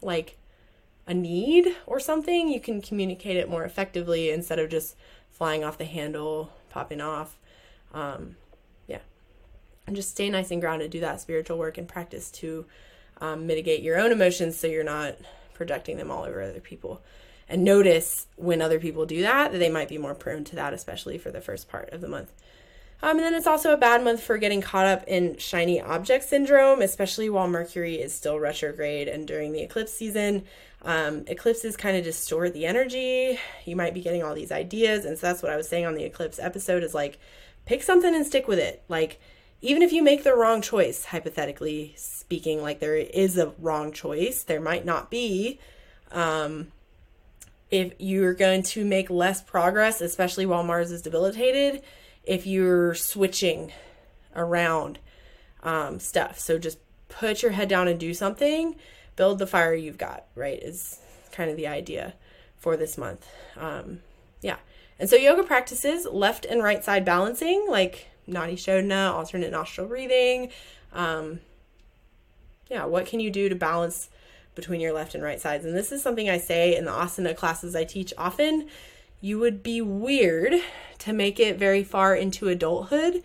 like 0.00 0.36
a 1.08 1.14
need 1.14 1.74
or 1.86 1.98
something, 1.98 2.48
you 2.48 2.60
can 2.60 2.80
communicate 2.80 3.36
it 3.36 3.50
more 3.50 3.64
effectively 3.64 4.30
instead 4.30 4.60
of 4.60 4.70
just 4.70 4.96
flying 5.30 5.64
off 5.64 5.78
the 5.78 5.84
handle, 5.84 6.52
popping 6.70 7.00
off. 7.00 7.36
Um, 7.92 8.36
yeah. 8.86 9.00
And 9.88 9.96
just 9.96 10.10
stay 10.10 10.30
nice 10.30 10.52
and 10.52 10.60
grounded. 10.60 10.92
Do 10.92 11.00
that 11.00 11.20
spiritual 11.20 11.58
work 11.58 11.78
and 11.78 11.88
practice 11.88 12.30
to 12.32 12.64
um, 13.20 13.46
mitigate 13.46 13.82
your 13.82 13.98
own 13.98 14.12
emotions 14.12 14.56
so 14.56 14.68
you're 14.68 14.84
not 14.84 15.16
projecting 15.56 15.96
them 15.96 16.10
all 16.10 16.24
over 16.24 16.42
other 16.42 16.60
people. 16.60 17.02
And 17.48 17.64
notice 17.64 18.26
when 18.36 18.60
other 18.60 18.80
people 18.80 19.06
do 19.06 19.22
that, 19.22 19.52
that 19.52 19.58
they 19.58 19.70
might 19.70 19.88
be 19.88 19.98
more 19.98 20.14
prone 20.14 20.44
to 20.44 20.56
that, 20.56 20.74
especially 20.74 21.18
for 21.18 21.30
the 21.30 21.40
first 21.40 21.68
part 21.68 21.90
of 21.92 22.00
the 22.00 22.08
month. 22.08 22.32
Um, 23.02 23.18
and 23.18 23.20
then 23.20 23.34
it's 23.34 23.46
also 23.46 23.72
a 23.72 23.76
bad 23.76 24.02
month 24.02 24.22
for 24.22 24.38
getting 24.38 24.62
caught 24.62 24.86
up 24.86 25.04
in 25.06 25.36
shiny 25.36 25.80
object 25.80 26.24
syndrome, 26.24 26.80
especially 26.80 27.28
while 27.28 27.46
Mercury 27.46 27.96
is 28.00 28.14
still 28.14 28.40
retrograde 28.40 29.06
and 29.06 29.28
during 29.28 29.52
the 29.52 29.62
eclipse 29.62 29.92
season. 29.92 30.44
Um, 30.82 31.24
eclipses 31.26 31.76
kind 31.76 31.96
of 31.96 32.04
distort 32.04 32.52
the 32.52 32.66
energy. 32.66 33.38
You 33.64 33.76
might 33.76 33.94
be 33.94 34.00
getting 34.00 34.22
all 34.22 34.34
these 34.34 34.52
ideas. 34.52 35.04
And 35.04 35.18
so 35.18 35.26
that's 35.26 35.42
what 35.42 35.52
I 35.52 35.56
was 35.56 35.68
saying 35.68 35.84
on 35.84 35.94
the 35.94 36.04
eclipse 36.04 36.38
episode 36.38 36.82
is 36.82 36.94
like, 36.94 37.18
pick 37.66 37.82
something 37.82 38.14
and 38.14 38.26
stick 38.26 38.48
with 38.48 38.58
it. 38.58 38.82
Like, 38.88 39.20
even 39.62 39.82
if 39.82 39.92
you 39.92 40.02
make 40.02 40.24
the 40.24 40.34
wrong 40.34 40.60
choice, 40.62 41.06
hypothetically 41.06 41.94
speaking, 41.96 42.62
like 42.62 42.80
there 42.80 42.96
is 42.96 43.38
a 43.38 43.52
wrong 43.58 43.92
choice, 43.92 44.42
there 44.42 44.60
might 44.60 44.84
not 44.84 45.10
be. 45.10 45.58
Um, 46.12 46.72
if 47.70 47.92
you're 47.98 48.34
going 48.34 48.62
to 48.62 48.84
make 48.84 49.10
less 49.10 49.42
progress, 49.42 50.00
especially 50.00 50.46
while 50.46 50.62
Mars 50.62 50.90
is 50.90 51.02
debilitated, 51.02 51.82
if 52.24 52.46
you're 52.46 52.94
switching 52.94 53.72
around 54.34 54.98
um, 55.62 55.98
stuff. 55.98 56.38
So 56.38 56.58
just 56.58 56.78
put 57.08 57.42
your 57.42 57.52
head 57.52 57.68
down 57.68 57.88
and 57.88 57.98
do 57.98 58.14
something, 58.14 58.76
build 59.16 59.38
the 59.38 59.46
fire 59.46 59.74
you've 59.74 59.98
got, 59.98 60.26
right? 60.34 60.62
Is 60.62 61.00
kind 61.32 61.50
of 61.50 61.56
the 61.56 61.66
idea 61.66 62.14
for 62.56 62.76
this 62.76 62.96
month. 62.96 63.26
Um, 63.56 64.00
yeah. 64.42 64.56
And 64.98 65.10
so 65.10 65.16
yoga 65.16 65.42
practices, 65.42 66.06
left 66.06 66.44
and 66.44 66.62
right 66.62 66.82
side 66.84 67.04
balancing, 67.04 67.66
like 67.68 68.08
Nadi 68.28 68.54
Shodhana, 68.54 69.12
alternate 69.12 69.50
nostril 69.50 69.86
breathing. 69.86 70.50
Um, 70.92 71.40
yeah, 72.68 72.84
what 72.84 73.06
can 73.06 73.20
you 73.20 73.30
do 73.30 73.48
to 73.48 73.54
balance 73.54 74.08
between 74.54 74.80
your 74.80 74.92
left 74.92 75.14
and 75.14 75.22
right 75.22 75.40
sides? 75.40 75.64
And 75.64 75.76
this 75.76 75.92
is 75.92 76.02
something 76.02 76.28
I 76.28 76.38
say 76.38 76.76
in 76.76 76.84
the 76.84 76.90
asana 76.90 77.36
classes 77.36 77.76
I 77.76 77.84
teach 77.84 78.12
often. 78.18 78.68
You 79.20 79.38
would 79.38 79.62
be 79.62 79.80
weird 79.80 80.54
to 80.98 81.12
make 81.12 81.38
it 81.38 81.58
very 81.58 81.84
far 81.84 82.14
into 82.14 82.48
adulthood, 82.48 83.22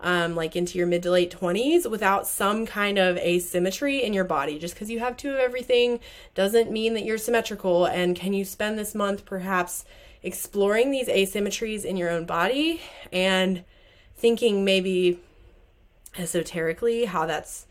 um, 0.00 0.36
like 0.36 0.54
into 0.54 0.78
your 0.78 0.86
mid 0.86 1.02
to 1.02 1.10
late 1.10 1.36
20s, 1.36 1.90
without 1.90 2.26
some 2.26 2.66
kind 2.66 2.98
of 2.98 3.16
asymmetry 3.16 4.02
in 4.02 4.12
your 4.12 4.24
body. 4.24 4.58
Just 4.58 4.74
because 4.74 4.90
you 4.90 5.00
have 5.00 5.16
two 5.16 5.32
of 5.32 5.38
everything 5.38 6.00
doesn't 6.34 6.70
mean 6.70 6.94
that 6.94 7.04
you're 7.04 7.18
symmetrical. 7.18 7.86
And 7.86 8.14
can 8.14 8.32
you 8.32 8.44
spend 8.44 8.78
this 8.78 8.94
month 8.94 9.24
perhaps 9.24 9.84
exploring 10.22 10.90
these 10.90 11.08
asymmetries 11.08 11.84
in 11.84 11.96
your 11.96 12.10
own 12.10 12.24
body 12.24 12.80
and 13.12 13.64
thinking 14.16 14.64
maybe 14.64 15.20
esoterically 16.18 17.04
how 17.04 17.26
that's 17.26 17.66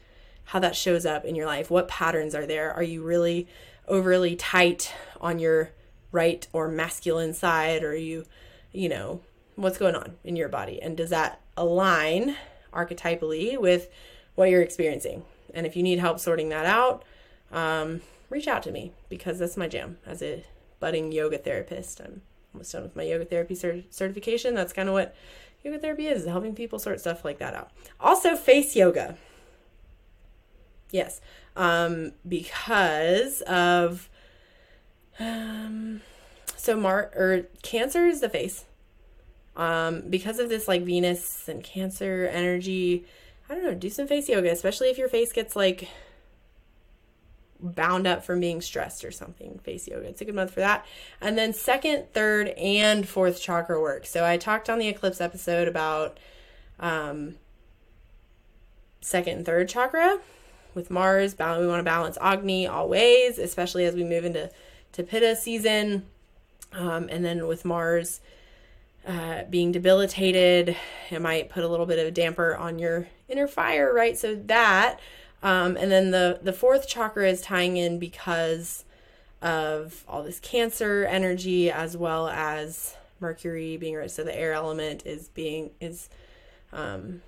how 0.50 0.60
that 0.60 0.76
shows 0.76 1.06
up 1.06 1.26
in 1.26 1.36
your 1.36 1.48
life. 1.48 1.72
What 1.72 1.88
patterns 1.88 2.36
are 2.36 2.46
there? 2.46 2.72
Are 2.72 2.84
you 2.84 3.04
really 3.04 3.48
overly 3.88 4.36
tight 4.36 4.94
on 5.20 5.40
your 5.40 5.72
right 6.12 6.48
or 6.54 6.68
masculine 6.68 7.34
side? 7.34 7.84
Or 7.84 7.92
are 7.92 7.96
you 7.96 8.26
you 8.72 8.90
know 8.90 9.22
what's 9.56 9.78
going 9.78 9.96
on 9.96 10.16
in 10.24 10.36
your 10.36 10.50
body? 10.50 10.82
And 10.82 10.96
does 10.96 11.10
that 11.10 11.42
align 11.58 12.36
archetypally 12.74 13.58
with 13.58 13.90
what 14.36 14.50
you're 14.50 14.62
experiencing? 14.62 15.24
And 15.54 15.66
if 15.66 15.76
you 15.76 15.84
need 15.84 16.00
help 16.00 16.20
sorting 16.20 16.50
that 16.50 16.66
out 16.66 17.04
um, 17.52 18.02
reach 18.30 18.48
out 18.48 18.64
to 18.64 18.72
me 18.72 18.92
because 19.10 19.40
that's 19.40 19.58
my 19.58 19.68
jam 19.68 19.98
as 20.06 20.22
a 20.22 20.46
budding 20.80 21.12
yoga 21.12 21.38
therapist. 21.38 22.00
I'm 22.00 22.22
almost 22.54 22.72
done 22.72 22.84
with 22.84 22.96
my 22.96 23.04
yoga 23.04 23.26
therapy 23.26 23.56
cert- 23.56 23.86
certification. 23.94 24.56
That's 24.56 24.74
kind 24.74 24.90
of 24.90 24.94
what 24.94 25.16
yoga 25.66 25.80
therapy 25.80 26.08
is 26.08 26.26
helping 26.26 26.54
people 26.54 26.80
sort 26.80 27.00
stuff 27.00 27.26
like 27.26 27.40
that 27.40 27.56
out. 27.56 27.72
Also, 28.00 28.36
face 28.36 28.76
yoga. 28.76 29.18
Yes, 30.92 31.20
um, 31.56 32.14
because 32.28 33.42
of 33.42 34.10
um, 35.20 36.02
so 36.56 36.78
Mar 36.78 37.12
or 37.16 37.48
Cancer 37.64 38.06
is 38.06 38.22
the 38.22 38.30
face. 38.30 38.66
Um, 39.58 40.04
because 40.10 40.40
of 40.40 40.50
this 40.50 40.68
like 40.68 40.84
Venus 40.84 41.50
and 41.50 41.64
Cancer 41.64 42.30
energy, 42.32 43.06
I 43.50 43.56
don't 43.56 43.64
know. 43.64 43.74
Do 43.74 43.90
some 43.90 44.08
face 44.08 44.30
yoga, 44.30 44.52
especially 44.52 44.90
if 44.90 44.98
your 44.98 45.10
face 45.10 45.34
gets 45.34 45.56
like 45.56 45.90
bound 47.60 48.06
up 48.06 48.24
from 48.24 48.40
being 48.40 48.62
stressed 48.62 49.04
or 49.06 49.12
something. 49.12 49.60
Face 49.60 49.88
yoga. 49.88 50.08
It's 50.08 50.22
a 50.22 50.26
good 50.26 50.36
month 50.36 50.52
for 50.52 50.60
that. 50.60 50.86
And 51.22 51.38
then 51.38 51.54
second, 51.54 52.14
third, 52.14 52.50
and 52.50 53.08
fourth 53.08 53.42
chakra 53.42 53.82
work. 53.82 54.06
So 54.06 54.26
I 54.26 54.38
talked 54.38 54.70
on 54.70 54.80
the 54.80 54.88
eclipse 54.88 55.22
episode 55.22 55.68
about 55.68 56.20
um, 56.80 57.36
second 59.02 59.38
and 59.38 59.46
third 59.46 59.70
chakra 59.70 60.20
with 60.74 60.92
Mars. 60.92 61.36
We 61.38 61.46
want 61.68 61.80
to 61.80 61.84
balance 61.84 62.18
Agni 62.22 62.68
always, 62.68 63.40
especially 63.40 63.86
as 63.86 63.96
we 63.96 64.04
move 64.04 64.26
into 64.26 64.52
to 64.94 65.04
Pitta 65.04 65.36
season. 65.36 66.06
Um, 66.74 67.08
and 67.10 67.24
then 67.24 67.48
with 67.48 67.64
Mars 67.64 68.20
uh, 69.08 69.44
being 69.50 69.72
debilitated, 69.72 70.76
it 71.10 71.22
might 71.22 71.50
put 71.50 71.64
a 71.64 71.68
little 71.68 71.86
bit 71.86 72.00
of 72.00 72.08
a 72.08 72.12
damper 72.12 72.56
on 72.56 72.80
your 72.80 73.08
inner 73.30 73.48
fire, 73.48 73.94
right? 73.94 74.18
So 74.18 74.36
that 74.36 75.00
um, 75.44 75.78
and 75.78 75.92
then 75.92 76.12
the 76.12 76.40
the 76.42 76.54
fourth 76.54 76.88
chakra 76.88 77.30
is 77.30 77.42
tying 77.42 77.78
in 77.78 78.00
because 78.00 78.86
of 79.42 80.04
all 80.08 80.24
this 80.24 80.40
cancer 80.40 81.06
energy 81.08 81.70
as 81.70 81.96
well 81.96 82.28
as 82.28 82.96
mercury 83.20 83.78
being 83.78 83.96
right. 83.96 84.10
So 84.10 84.24
the 84.24 84.38
air 84.38 84.54
element 84.54 85.06
is 85.06 85.30
being 85.30 85.72
is 85.80 86.10
um 86.74 87.22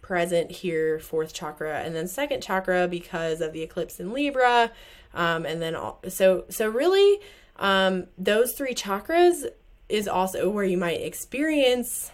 present 0.00 0.50
here 0.50 0.98
fourth 0.98 1.34
chakra. 1.34 1.80
And 1.80 1.94
then 1.94 2.08
second 2.08 2.42
chakra 2.42 2.88
because 2.88 3.40
of 3.40 3.52
the 3.52 3.62
eclipse 3.62 4.00
in 4.00 4.12
libra. 4.12 4.72
Um 5.14 5.44
and 5.44 5.60
then 5.60 5.74
all, 5.74 6.00
so 6.08 6.44
so 6.48 6.68
really 6.68 7.20
um 7.58 8.06
those 8.16 8.54
three 8.54 8.74
chakras 8.74 9.46
is 9.88 10.08
also 10.08 10.48
where 10.48 10.64
you 10.64 10.78
might 10.78 11.00
experience 11.02 12.10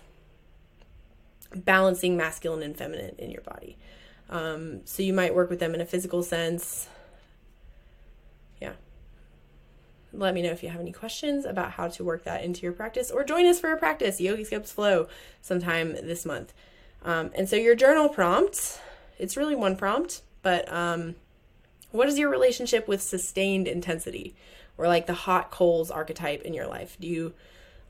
balancing 1.54 2.16
masculine 2.16 2.62
and 2.62 2.76
feminine 2.76 3.14
in 3.18 3.30
your 3.30 3.42
body 3.42 3.78
um 4.28 4.80
so 4.84 5.02
you 5.02 5.12
might 5.12 5.34
work 5.34 5.50
with 5.50 5.60
them 5.60 5.74
in 5.74 5.80
a 5.80 5.86
physical 5.86 6.22
sense. 6.22 6.88
Yeah. 8.60 8.72
Let 10.12 10.34
me 10.34 10.42
know 10.42 10.50
if 10.50 10.62
you 10.62 10.68
have 10.68 10.80
any 10.80 10.92
questions 10.92 11.44
about 11.44 11.72
how 11.72 11.88
to 11.88 12.04
work 12.04 12.24
that 12.24 12.44
into 12.44 12.62
your 12.62 12.72
practice 12.72 13.10
or 13.10 13.24
join 13.24 13.46
us 13.46 13.60
for 13.60 13.72
a 13.72 13.76
practice. 13.76 14.20
Yogiscopes 14.20 14.72
flow 14.72 15.08
sometime 15.42 15.92
this 15.92 16.24
month. 16.24 16.52
Um, 17.04 17.30
and 17.34 17.48
so 17.48 17.56
your 17.56 17.74
journal 17.74 18.08
prompt 18.08 18.80
it's 19.18 19.36
really 19.36 19.54
one 19.54 19.76
prompt 19.76 20.22
but 20.42 20.70
um, 20.72 21.16
what 21.90 22.08
is 22.08 22.18
your 22.18 22.30
relationship 22.30 22.86
with 22.86 23.02
sustained 23.02 23.66
intensity 23.66 24.34
or 24.78 24.86
like 24.86 25.06
the 25.06 25.14
hot 25.14 25.50
coals 25.50 25.90
archetype 25.90 26.42
in 26.42 26.54
your 26.54 26.66
life? 26.66 26.96
Do 27.00 27.08
you 27.08 27.32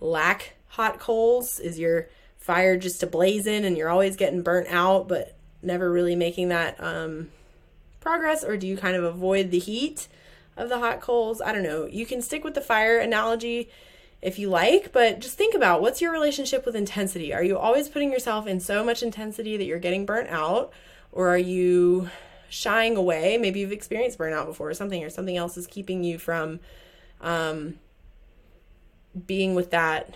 lack 0.01 0.55
hot 0.68 0.99
coals? 0.99 1.59
Is 1.59 1.79
your 1.79 2.09
fire 2.38 2.77
just 2.77 3.03
a 3.03 3.07
blazing 3.07 3.64
and 3.64 3.77
you're 3.77 3.88
always 3.88 4.16
getting 4.16 4.42
burnt 4.42 4.68
out 4.70 5.09
but 5.09 5.36
never 5.66 5.90
really 5.90 6.16
making 6.16 6.48
that 6.48 6.83
um, 6.83 7.31
progress 8.00 8.44
or 8.44 8.57
do 8.57 8.66
you 8.66 8.76
kind 8.76 8.96
of 8.96 9.05
avoid 9.05 9.50
the 9.50 9.59
heat 9.59 10.09
of 10.57 10.68
the 10.68 10.79
hot 10.79 11.00
coals. 11.00 11.40
I 11.40 11.52
don't 11.52 11.62
know. 11.62 11.87
You 11.87 12.07
can 12.07 12.22
stick 12.22 12.44
with 12.44 12.55
the 12.55 12.61
fire 12.61 12.98
analogy 12.98 13.68
if 14.22 14.38
you 14.38 14.48
like, 14.48 14.92
but 14.92 15.20
just 15.20 15.37
think 15.37 15.55
about 15.55 15.83
what's 15.83 16.00
your 16.00 16.11
relationship 16.11 16.64
with 16.64 16.74
intensity? 16.74 17.35
Are 17.35 17.42
you 17.42 17.59
always 17.59 17.88
putting 17.88 18.11
yourself 18.11 18.46
in 18.46 18.61
so 18.61 18.83
much 18.83 19.02
intensity 19.02 19.57
that 19.57 19.64
you're 19.64 19.79
getting 19.79 20.07
burnt 20.07 20.29
out? 20.31 20.72
Or 21.12 21.29
are 21.29 21.38
you 21.38 22.11
shying 22.48 22.96
away? 22.96 23.37
Maybe 23.37 23.61
you've 23.61 23.72
experienced 23.72 24.18
burnout 24.18 24.46
before 24.46 24.70
or 24.70 24.74
something, 24.74 25.05
or 25.05 25.11
something 25.11 25.37
else 25.37 25.57
is 25.57 25.66
keeping 25.66 26.02
you 26.02 26.18
from 26.18 26.61
um, 27.20 27.79
being 29.26 29.55
with 29.55 29.70
that 29.70 30.14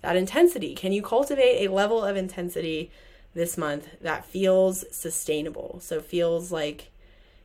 that 0.00 0.16
intensity. 0.16 0.74
Can 0.76 0.92
you 0.92 1.02
cultivate 1.02 1.66
a 1.66 1.72
level 1.72 2.04
of 2.04 2.16
intensity 2.16 2.90
this 3.34 3.58
month 3.58 3.88
that 4.00 4.24
feels 4.24 4.84
sustainable? 4.90 5.80
So 5.80 6.00
feels 6.00 6.50
like 6.50 6.90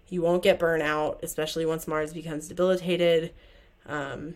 you 0.10 0.22
won't 0.22 0.44
get 0.44 0.60
burnout, 0.60 1.24
especially 1.24 1.66
once 1.66 1.88
Mars 1.88 2.14
becomes 2.14 2.48
debilitated. 2.48 3.34
Um, 3.86 4.36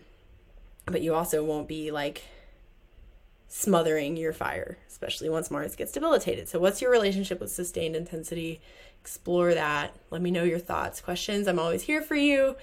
but 0.86 1.02
you 1.02 1.14
also 1.14 1.44
won't 1.44 1.68
be 1.68 1.90
like 1.90 2.24
smothering 3.48 4.16
your 4.16 4.32
fire, 4.32 4.78
especially 4.88 5.28
once 5.28 5.50
Mars 5.50 5.74
gets 5.74 5.92
debilitated. 5.92 6.48
So, 6.48 6.58
what's 6.58 6.82
your 6.82 6.90
relationship 6.90 7.40
with 7.40 7.50
sustained 7.50 7.96
intensity? 7.96 8.60
Explore 9.00 9.54
that. 9.54 9.94
Let 10.10 10.22
me 10.22 10.30
know 10.30 10.44
your 10.44 10.58
thoughts, 10.58 11.00
questions. 11.00 11.46
I'm 11.46 11.58
always 11.58 11.82
here 11.82 12.02
for 12.02 12.14
you. 12.14 12.56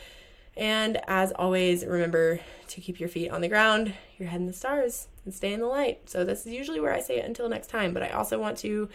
And 0.57 1.01
as 1.07 1.31
always, 1.33 1.85
remember 1.85 2.39
to 2.69 2.81
keep 2.81 2.99
your 2.99 3.09
feet 3.09 3.29
on 3.29 3.41
the 3.41 3.49
ground, 3.49 3.93
your 4.17 4.29
head 4.29 4.39
in 4.39 4.47
the 4.47 4.53
stars, 4.53 5.07
and 5.25 5.33
stay 5.33 5.53
in 5.53 5.59
the 5.59 5.67
light. 5.67 6.09
So, 6.09 6.23
this 6.23 6.45
is 6.45 6.53
usually 6.53 6.79
where 6.79 6.93
I 6.93 7.01
say 7.01 7.19
it 7.19 7.25
until 7.25 7.49
next 7.49 7.67
time. 7.67 7.93
But 7.93 8.03
I 8.03 8.09
also 8.09 8.39
want 8.39 8.57
to 8.59 8.89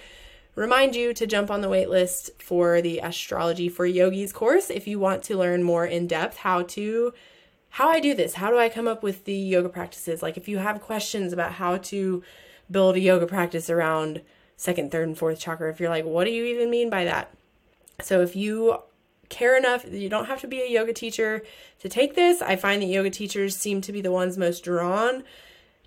remind 0.54 0.96
you 0.96 1.12
to 1.14 1.26
jump 1.26 1.50
on 1.50 1.60
the 1.60 1.68
waitlist 1.68 2.30
for 2.40 2.80
the 2.80 2.98
astrology 2.98 3.68
for 3.68 3.86
yogis 3.86 4.32
course 4.32 4.68
if 4.68 4.86
you 4.86 4.98
want 4.98 5.22
to 5.22 5.36
learn 5.36 5.62
more 5.62 5.86
in 5.86 6.06
depth 6.06 6.38
how 6.38 6.62
to 6.62 7.12
how 7.70 7.88
I 7.88 8.00
do 8.00 8.14
this, 8.14 8.34
how 8.34 8.50
do 8.50 8.58
I 8.58 8.68
come 8.68 8.88
up 8.88 9.02
with 9.02 9.24
the 9.24 9.34
yoga 9.34 9.68
practices? 9.68 10.22
Like 10.22 10.36
if 10.36 10.48
you 10.48 10.58
have 10.58 10.80
questions 10.80 11.32
about 11.32 11.52
how 11.52 11.76
to 11.76 12.22
build 12.68 12.96
a 12.96 13.00
yoga 13.00 13.26
practice 13.26 13.70
around 13.70 14.22
second, 14.56 14.90
third, 14.90 15.06
and 15.06 15.16
fourth 15.16 15.38
chakra, 15.38 15.70
if 15.70 15.78
you're 15.78 15.88
like, 15.88 16.04
what 16.04 16.24
do 16.24 16.30
you 16.30 16.44
even 16.46 16.68
mean 16.68 16.90
by 16.90 17.04
that? 17.04 17.32
So 18.02 18.22
if 18.22 18.34
you 18.34 18.78
care 19.30 19.56
enough, 19.56 19.86
you 19.90 20.10
don't 20.10 20.26
have 20.26 20.42
to 20.42 20.46
be 20.46 20.60
a 20.60 20.68
yoga 20.68 20.92
teacher 20.92 21.42
to 21.78 21.88
take 21.88 22.14
this. 22.14 22.42
I 22.42 22.56
find 22.56 22.82
that 22.82 22.86
yoga 22.86 23.08
teachers 23.08 23.56
seem 23.56 23.80
to 23.82 23.92
be 23.92 24.02
the 24.02 24.12
ones 24.12 24.36
most 24.36 24.62
drawn 24.64 25.24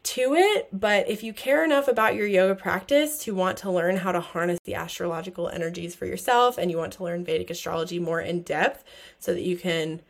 to 0.04 0.34
it, 0.36 0.68
but 0.74 1.08
if 1.10 1.24
you 1.24 1.32
care 1.32 1.64
enough 1.64 1.88
about 1.88 2.16
your 2.16 2.28
yoga 2.28 2.56
practice 2.56 3.20
to 3.20 3.34
want 3.34 3.58
to 3.60 3.72
learn 3.72 3.98
how 3.98 4.12
to 4.12 4.20
harness 4.20 4.60
the 4.66 4.76
astrological 4.76 5.48
energies 5.48 5.96
for 5.96 6.06
yourself 6.06 6.58
and 6.58 6.70
you 6.70 6.78
want 6.78 6.92
to 6.94 7.04
learn 7.04 7.24
Vedic 7.24 7.50
astrology 7.50 8.00
more 8.00 8.20
in 8.20 8.42
depth 8.42 8.84
so 9.20 9.34
that 9.34 9.44
you 9.44 9.56
can 9.56 10.02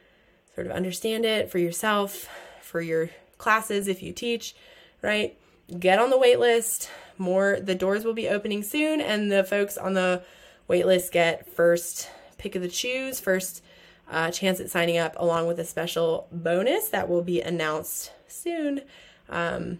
sort 0.55 0.65
of 0.65 0.73
understand 0.73 1.25
it 1.25 1.51
for 1.51 1.59
yourself, 1.59 2.27
for 2.61 2.81
your 2.81 3.09
classes 3.37 3.87
if 3.87 4.01
you 4.01 4.13
teach, 4.13 4.55
right? 5.03 5.37
Get 5.79 5.99
on 5.99 6.09
the 6.09 6.17
wait 6.17 6.39
list. 6.39 6.89
More 7.19 7.59
the 7.61 7.75
doors 7.75 8.03
will 8.03 8.13
be 8.13 8.29
opening 8.29 8.63
soon 8.63 8.99
and 8.99 9.31
the 9.31 9.43
folks 9.43 9.77
on 9.77 9.93
the 9.93 10.23
wait 10.67 10.87
list 10.87 11.11
get 11.11 11.47
first 11.47 12.09
pick 12.43 12.55
of 12.55 12.61
the 12.61 12.67
choose, 12.67 13.21
first 13.21 13.63
uh, 14.11 14.29
chance 14.29 14.59
at 14.59 14.69
signing 14.69 14.97
up 14.97 15.15
along 15.17 15.47
with 15.47 15.57
a 15.59 15.63
special 15.63 16.27
bonus 16.29 16.89
that 16.89 17.07
will 17.07 17.23
be 17.23 17.41
announced 17.41 18.11
soon. 18.27 18.81
Um, 19.29 19.79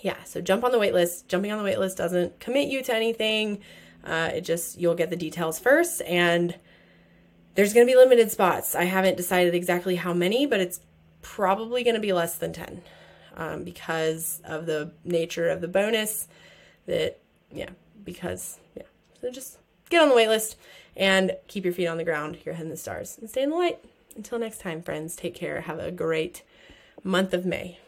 yeah, 0.00 0.16
so 0.24 0.40
jump 0.40 0.64
on 0.64 0.72
the 0.72 0.78
wait 0.78 0.94
list. 0.94 1.28
Jumping 1.28 1.52
on 1.52 1.58
the 1.58 1.64
wait 1.64 1.78
list 1.78 1.98
doesn't 1.98 2.40
commit 2.40 2.68
you 2.68 2.82
to 2.82 2.94
anything. 2.94 3.60
Uh, 4.04 4.30
it 4.34 4.40
just, 4.40 4.78
you'll 4.78 4.94
get 4.94 5.10
the 5.10 5.16
details 5.16 5.58
first, 5.58 6.00
and 6.02 6.56
there's 7.56 7.74
going 7.74 7.86
to 7.86 7.92
be 7.92 7.96
limited 7.96 8.30
spots. 8.30 8.74
I 8.74 8.84
haven't 8.84 9.18
decided 9.18 9.54
exactly 9.54 9.96
how 9.96 10.14
many, 10.14 10.46
but 10.46 10.60
it's 10.60 10.80
probably 11.20 11.84
going 11.84 11.94
to 11.94 12.00
be 12.00 12.12
less 12.12 12.36
than 12.36 12.52
10 12.54 12.82
um, 13.36 13.64
because 13.64 14.40
of 14.44 14.64
the 14.64 14.92
nature 15.04 15.48
of 15.50 15.60
the 15.60 15.68
bonus. 15.68 16.26
That, 16.86 17.18
yeah, 17.52 17.70
because, 18.02 18.60
yeah. 18.76 18.84
So 19.20 19.30
just 19.30 19.58
get 19.90 20.00
on 20.00 20.08
the 20.08 20.14
wait 20.14 20.28
list 20.28 20.56
and 20.96 21.36
keep 21.46 21.64
your 21.64 21.74
feet 21.74 21.86
on 21.86 21.98
the 21.98 22.04
ground, 22.04 22.38
your 22.44 22.54
head 22.54 22.64
in 22.64 22.70
the 22.70 22.76
stars, 22.76 23.18
and 23.20 23.28
stay 23.28 23.42
in 23.42 23.50
the 23.50 23.56
light. 23.56 23.78
Until 24.16 24.38
next 24.38 24.60
time, 24.60 24.82
friends, 24.82 25.14
take 25.14 25.34
care. 25.34 25.60
Have 25.62 25.78
a 25.78 25.90
great 25.90 26.42
month 27.04 27.34
of 27.34 27.44
May. 27.44 27.78